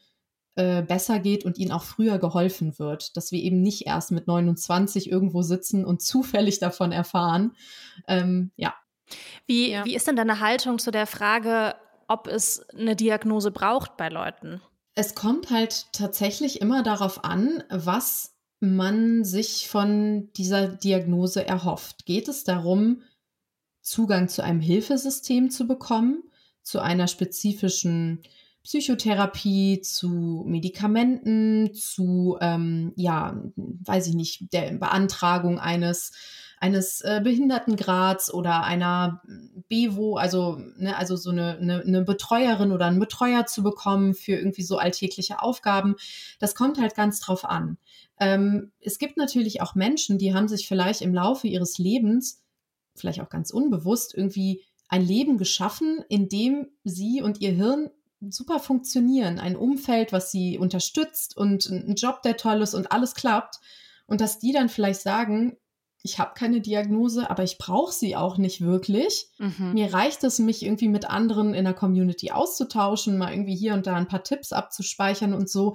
[0.54, 4.26] äh, besser geht und ihnen auch früher geholfen wird, dass wir eben nicht erst mit
[4.26, 7.54] 29 irgendwo sitzen und zufällig davon erfahren.
[8.08, 8.74] Ähm, ja.
[9.46, 9.84] Wie, ja.
[9.84, 11.74] wie ist denn deine Haltung zu der Frage,
[12.08, 14.60] ob es eine Diagnose braucht bei Leuten?
[14.94, 22.06] Es kommt halt tatsächlich immer darauf an, was man sich von dieser Diagnose erhofft.
[22.06, 23.02] Geht es darum,
[23.82, 26.22] Zugang zu einem Hilfesystem zu bekommen,
[26.62, 28.22] zu einer spezifischen
[28.64, 36.10] Psychotherapie, zu Medikamenten, zu, ähm, ja, weiß ich nicht, der Beantragung eines
[36.58, 39.22] eines äh, Behindertengrads oder einer
[39.68, 44.32] Bewo, also, ne, also so eine, eine, eine Betreuerin oder einen Betreuer zu bekommen für
[44.32, 45.96] irgendwie so alltägliche Aufgaben.
[46.38, 47.78] Das kommt halt ganz drauf an.
[48.18, 52.42] Ähm, es gibt natürlich auch Menschen, die haben sich vielleicht im Laufe ihres Lebens,
[52.94, 57.90] vielleicht auch ganz unbewusst, irgendwie ein Leben geschaffen, in dem sie und ihr Hirn
[58.30, 59.38] super funktionieren.
[59.38, 63.60] Ein Umfeld, was sie unterstützt und ein Job, der toll ist und alles klappt.
[64.06, 65.56] Und dass die dann vielleicht sagen,
[66.06, 69.28] ich habe keine Diagnose, aber ich brauche sie auch nicht wirklich.
[69.38, 69.72] Mhm.
[69.74, 73.88] Mir reicht es, mich irgendwie mit anderen in der Community auszutauschen, mal irgendwie hier und
[73.88, 75.74] da ein paar Tipps abzuspeichern und so.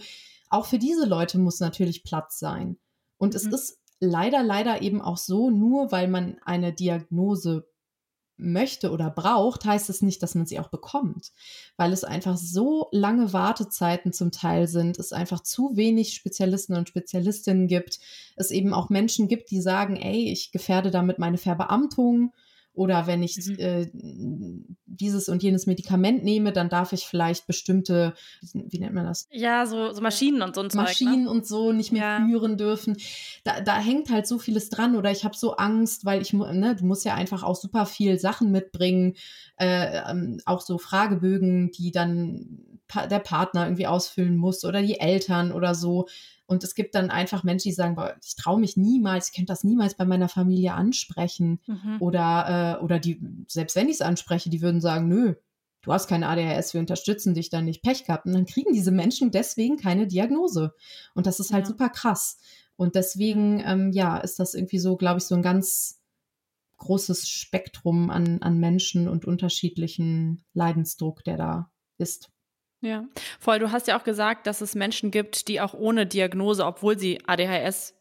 [0.49, 2.77] Auch für diese Leute muss natürlich Platz sein.
[3.17, 3.35] Und mhm.
[3.35, 7.67] es ist leider, leider eben auch so, nur weil man eine Diagnose
[8.41, 11.31] möchte oder braucht, heißt es nicht, dass man sie auch bekommt,
[11.77, 16.89] weil es einfach so lange Wartezeiten zum Teil sind, es einfach zu wenig Spezialisten und
[16.89, 17.99] Spezialistinnen gibt,
[18.35, 22.33] es eben auch Menschen gibt, die sagen, ey, ich gefährde damit meine Verbeamtung
[22.73, 23.55] oder wenn ich mhm.
[23.59, 23.87] äh,
[24.85, 28.13] dieses und jenes Medikament nehme, dann darf ich vielleicht bestimmte,
[28.53, 29.27] wie nennt man das?
[29.31, 31.29] Ja, so, so Maschinen und so ein Zeug, Maschinen ne?
[31.29, 32.25] und so nicht mehr ja.
[32.25, 32.97] führen dürfen.
[33.43, 36.75] Da, da hängt halt so vieles dran oder ich habe so Angst, weil ich, ne,
[36.75, 39.15] du musst ja einfach auch super viel Sachen mitbringen,
[39.57, 45.51] äh, ähm, auch so Fragebögen, die dann der Partner irgendwie ausfüllen muss oder die Eltern
[45.51, 46.07] oder so.
[46.51, 49.53] Und es gibt dann einfach Menschen, die sagen, boah, ich traue mich niemals, ich könnte
[49.53, 51.61] das niemals bei meiner Familie ansprechen.
[51.65, 51.95] Mhm.
[52.01, 55.35] Oder, äh, oder die, selbst wenn ich es anspreche, die würden sagen, nö,
[55.81, 58.25] du hast keine ADHS, wir unterstützen dich dann nicht, Pech gehabt.
[58.25, 60.73] Und dann kriegen diese Menschen deswegen keine Diagnose.
[61.15, 61.69] Und das ist halt ja.
[61.69, 62.37] super krass.
[62.75, 66.01] Und deswegen, ähm, ja, ist das irgendwie so, glaube ich, so ein ganz
[66.79, 72.29] großes Spektrum an, an Menschen und unterschiedlichen Leidensdruck, der da ist.
[72.81, 73.05] Ja,
[73.39, 73.59] voll.
[73.59, 77.19] Du hast ja auch gesagt, dass es Menschen gibt, die auch ohne Diagnose, obwohl sie
[77.27, 77.93] ADHS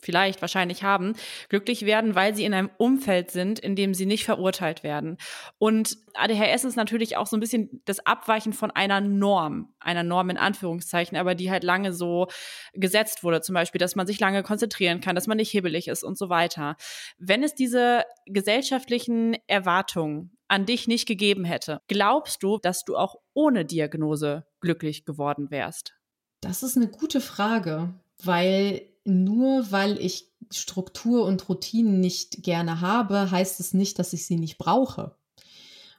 [0.00, 1.14] vielleicht wahrscheinlich haben,
[1.48, 5.16] glücklich werden, weil sie in einem Umfeld sind, in dem sie nicht verurteilt werden.
[5.58, 10.30] Und ADHS ist natürlich auch so ein bisschen das Abweichen von einer Norm, einer Norm
[10.30, 12.28] in Anführungszeichen, aber die halt lange so
[12.74, 13.40] gesetzt wurde.
[13.40, 16.28] Zum Beispiel, dass man sich lange konzentrieren kann, dass man nicht hibbelig ist und so
[16.28, 16.76] weiter.
[17.18, 23.16] Wenn es diese gesellschaftlichen Erwartungen an dich nicht gegeben hätte, glaubst du, dass du auch
[23.34, 25.94] ohne Diagnose glücklich geworden wärst?
[26.40, 33.30] Das ist eine gute Frage, weil nur weil ich Struktur und Routinen nicht gerne habe,
[33.30, 35.16] heißt es nicht, dass ich sie nicht brauche.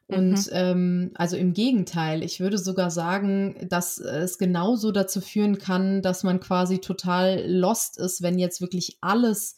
[0.07, 0.51] Und mhm.
[0.53, 6.23] ähm, also im Gegenteil, ich würde sogar sagen, dass es genauso dazu führen kann, dass
[6.23, 9.57] man quasi total lost ist, wenn jetzt wirklich alles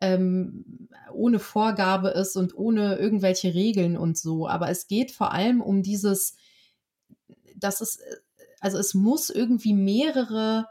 [0.00, 4.48] ähm, ohne Vorgabe ist und ohne irgendwelche Regeln und so.
[4.48, 6.36] Aber es geht vor allem um dieses,
[7.54, 8.00] dass es,
[8.60, 10.66] also es muss irgendwie mehrere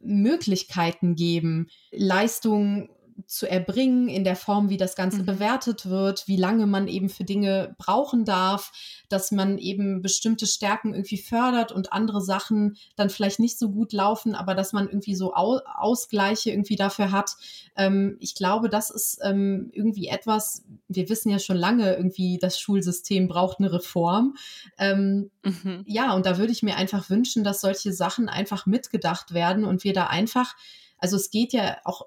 [0.00, 2.88] Möglichkeiten geben, Leistungen
[3.26, 5.26] zu erbringen, in der Form, wie das Ganze mhm.
[5.26, 8.72] bewertet wird, wie lange man eben für Dinge brauchen darf,
[9.08, 13.92] dass man eben bestimmte Stärken irgendwie fördert und andere Sachen dann vielleicht nicht so gut
[13.92, 17.32] laufen, aber dass man irgendwie so Au Ausgleiche irgendwie dafür hat.
[17.76, 22.60] Ähm, ich glaube, das ist ähm, irgendwie etwas, wir wissen ja schon lange irgendwie, das
[22.60, 24.36] Schulsystem braucht eine Reform.
[24.78, 25.84] Ähm, mhm.
[25.86, 29.84] Ja, und da würde ich mir einfach wünschen, dass solche Sachen einfach mitgedacht werden und
[29.84, 30.54] wir da einfach
[30.98, 32.06] also es geht ja auch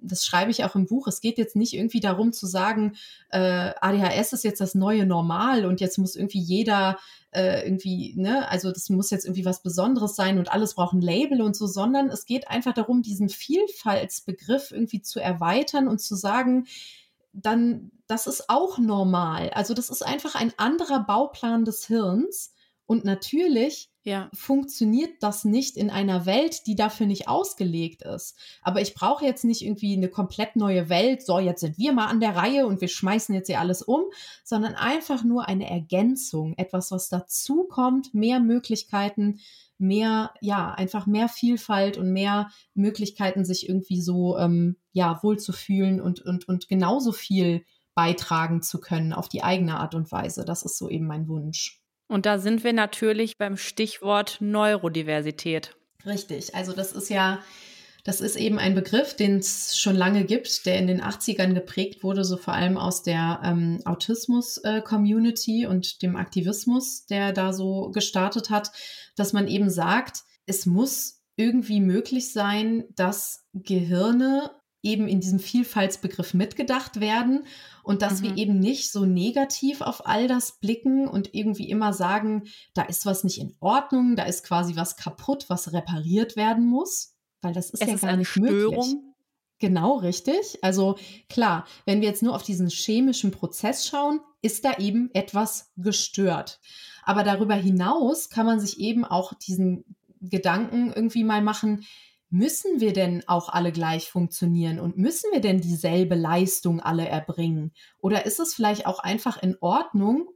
[0.00, 2.96] das schreibe ich auch im Buch, es geht jetzt nicht irgendwie darum zu sagen,
[3.30, 6.98] äh, ADHS ist jetzt das neue Normal und jetzt muss irgendwie jeder
[7.30, 11.02] äh, irgendwie, ne, also das muss jetzt irgendwie was Besonderes sein und alles braucht ein
[11.02, 16.14] Label und so, sondern es geht einfach darum, diesen Vielfaltsbegriff irgendwie zu erweitern und zu
[16.14, 16.66] sagen,
[17.32, 19.50] dann, das ist auch normal.
[19.50, 22.52] Also das ist einfach ein anderer Bauplan des Hirns.
[22.86, 24.30] Und natürlich ja.
[24.32, 28.36] funktioniert das nicht in einer Welt, die dafür nicht ausgelegt ist.
[28.62, 32.06] Aber ich brauche jetzt nicht irgendwie eine komplett neue Welt, so jetzt sind wir mal
[32.06, 34.02] an der Reihe und wir schmeißen jetzt hier alles um,
[34.44, 39.40] sondern einfach nur eine Ergänzung, etwas, was dazukommt, mehr Möglichkeiten,
[39.78, 46.20] mehr, ja, einfach mehr Vielfalt und mehr Möglichkeiten, sich irgendwie so, ähm, ja, wohlzufühlen und,
[46.20, 50.44] und, und genauso viel beitragen zu können auf die eigene Art und Weise.
[50.44, 51.77] Das ist so eben mein Wunsch.
[52.08, 55.76] Und da sind wir natürlich beim Stichwort Neurodiversität.
[56.06, 56.54] Richtig.
[56.54, 57.40] Also das ist ja,
[58.04, 62.02] das ist eben ein Begriff, den es schon lange gibt, der in den 80ern geprägt
[62.02, 67.90] wurde, so vor allem aus der ähm, Autismus-Community äh, und dem Aktivismus, der da so
[67.90, 68.72] gestartet hat,
[69.14, 74.50] dass man eben sagt, es muss irgendwie möglich sein, dass Gehirne
[74.82, 77.44] eben in diesem Vielfaltsbegriff mitgedacht werden
[77.82, 78.24] und dass mhm.
[78.24, 83.06] wir eben nicht so negativ auf all das blicken und irgendwie immer sagen, da ist
[83.06, 87.70] was nicht in Ordnung, da ist quasi was kaputt, was repariert werden muss, weil das
[87.70, 88.76] ist es ja ist gar nicht Störung.
[88.76, 88.96] möglich.
[89.60, 90.58] Genau, richtig.
[90.62, 90.96] Also
[91.28, 96.60] klar, wenn wir jetzt nur auf diesen chemischen Prozess schauen, ist da eben etwas gestört.
[97.02, 99.84] Aber darüber hinaus kann man sich eben auch diesen
[100.20, 101.84] Gedanken irgendwie mal machen,
[102.30, 107.72] müssen wir denn auch alle gleich funktionieren und müssen wir denn dieselbe Leistung alle erbringen?
[108.00, 110.28] Oder ist es vielleicht auch einfach in Ordnung,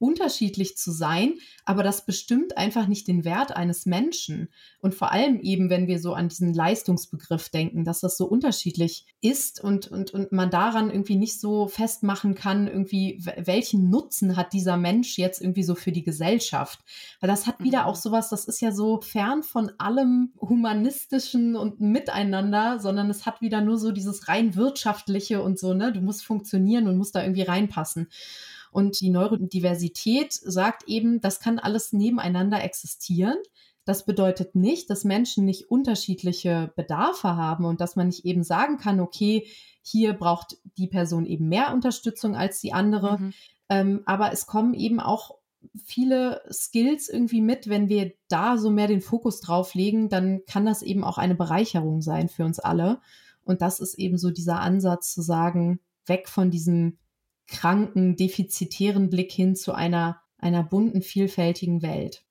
[0.00, 1.34] unterschiedlich zu sein,
[1.64, 4.48] aber das bestimmt einfach nicht den Wert eines Menschen.
[4.80, 9.06] Und vor allem eben, wenn wir so an diesen Leistungsbegriff denken, dass das so unterschiedlich
[9.20, 14.54] ist und, und, und man daran irgendwie nicht so festmachen kann, irgendwie, welchen Nutzen hat
[14.54, 16.80] dieser Mensch jetzt irgendwie so für die Gesellschaft.
[17.20, 18.00] Weil das hat wieder auch mhm.
[18.00, 23.60] sowas, das ist ja so fern von allem humanistischen und miteinander, sondern es hat wieder
[23.60, 25.92] nur so dieses rein wirtschaftliche und so, ne?
[25.92, 28.08] Du musst funktionieren und musst da irgendwie reinpassen.
[28.70, 33.36] Und die Neurodiversität sagt eben, das kann alles nebeneinander existieren.
[33.84, 38.76] Das bedeutet nicht, dass Menschen nicht unterschiedliche Bedarfe haben und dass man nicht eben sagen
[38.76, 39.46] kann, okay,
[39.82, 43.18] hier braucht die Person eben mehr Unterstützung als die andere.
[43.18, 43.32] Mhm.
[43.68, 45.38] Ähm, aber es kommen eben auch
[45.84, 50.66] viele Skills irgendwie mit, wenn wir da so mehr den Fokus drauf legen, dann kann
[50.66, 53.00] das eben auch eine Bereicherung sein für uns alle.
[53.42, 56.98] Und das ist eben so dieser Ansatz zu sagen, weg von diesem
[57.50, 62.24] kranken, defizitären Blick hin zu einer, einer bunten, vielfältigen Welt.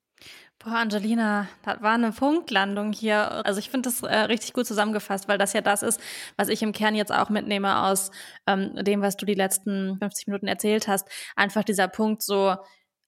[0.62, 3.46] Boah, Angelina, das war eine Punktlandung hier.
[3.46, 6.02] Also ich finde das äh, richtig gut zusammengefasst, weil das ja das ist,
[6.36, 8.12] was ich im Kern jetzt auch mitnehme aus
[8.46, 11.08] ähm, dem, was du die letzten 50 Minuten erzählt hast.
[11.38, 12.56] Einfach dieser Punkt so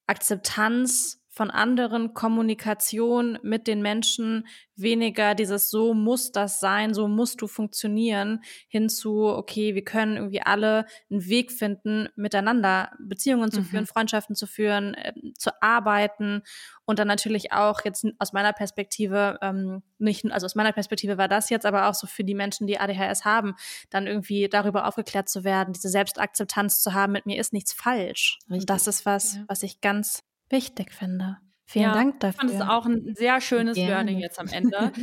[0.07, 7.41] Akzeptanz von anderen Kommunikation mit den Menschen weniger dieses so muss das sein, so musst
[7.41, 13.65] du funktionieren, hinzu, okay, wir können irgendwie alle einen Weg finden, miteinander Beziehungen zu mhm.
[13.65, 16.41] führen, Freundschaften zu führen, äh, zu arbeiten
[16.84, 21.29] und dann natürlich auch jetzt aus meiner Perspektive, ähm, nicht, also aus meiner Perspektive war
[21.29, 23.55] das jetzt, aber auch so für die Menschen, die ADHS haben,
[23.89, 28.39] dann irgendwie darüber aufgeklärt zu werden, diese Selbstakzeptanz zu haben, mit mir ist nichts falsch.
[28.49, 28.59] Richtig.
[28.61, 29.43] Und das ist was, ja.
[29.47, 31.38] was ich ganz wichtig finde.
[31.66, 32.43] Vielen ja, Dank dafür.
[32.43, 33.91] Ich fand es auch ein sehr schönes Gerne.
[33.91, 34.91] Learning jetzt am Ende.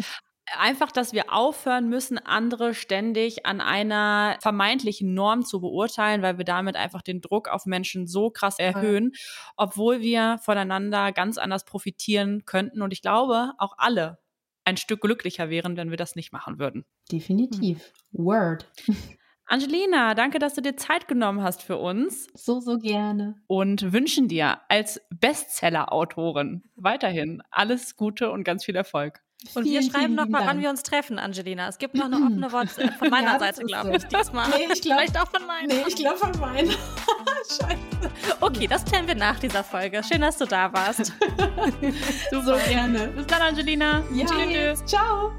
[0.56, 6.46] Einfach, dass wir aufhören müssen, andere ständig an einer vermeintlichen Norm zu beurteilen, weil wir
[6.46, 9.12] damit einfach den Druck auf Menschen so krass erhöhen,
[9.56, 12.80] obwohl wir voneinander ganz anders profitieren könnten.
[12.80, 14.18] Und ich glaube, auch alle
[14.64, 16.86] ein Stück glücklicher wären, wenn wir das nicht machen würden.
[17.10, 17.92] Definitiv.
[18.12, 18.70] Word.
[19.48, 22.28] Angelina, danke, dass du dir Zeit genommen hast für uns.
[22.34, 23.34] So, so gerne.
[23.46, 29.20] Und wünschen dir als Bestseller-Autorin weiterhin alles Gute und ganz viel Erfolg.
[29.54, 31.68] Und vielen, wir schreiben noch mal, wann wir uns treffen, Angelina.
[31.68, 34.50] Es gibt noch eine offene WhatsApp von meiner ja, Seite, glaube ich, diesmal.
[34.50, 35.02] Nee, ich glaube.
[35.02, 35.66] Vielleicht auch von meiner.
[35.66, 36.72] Nee, ich glaube von meiner.
[37.48, 38.10] Scheiße.
[38.40, 40.02] Okay, das klären wir nach dieser Folge.
[40.02, 41.06] Schön, dass du da warst.
[42.30, 43.08] so gerne.
[43.16, 44.02] Bis dann, Angelina.
[44.12, 44.26] Ja.
[44.26, 44.84] Tschüss.
[44.84, 45.32] Ciao.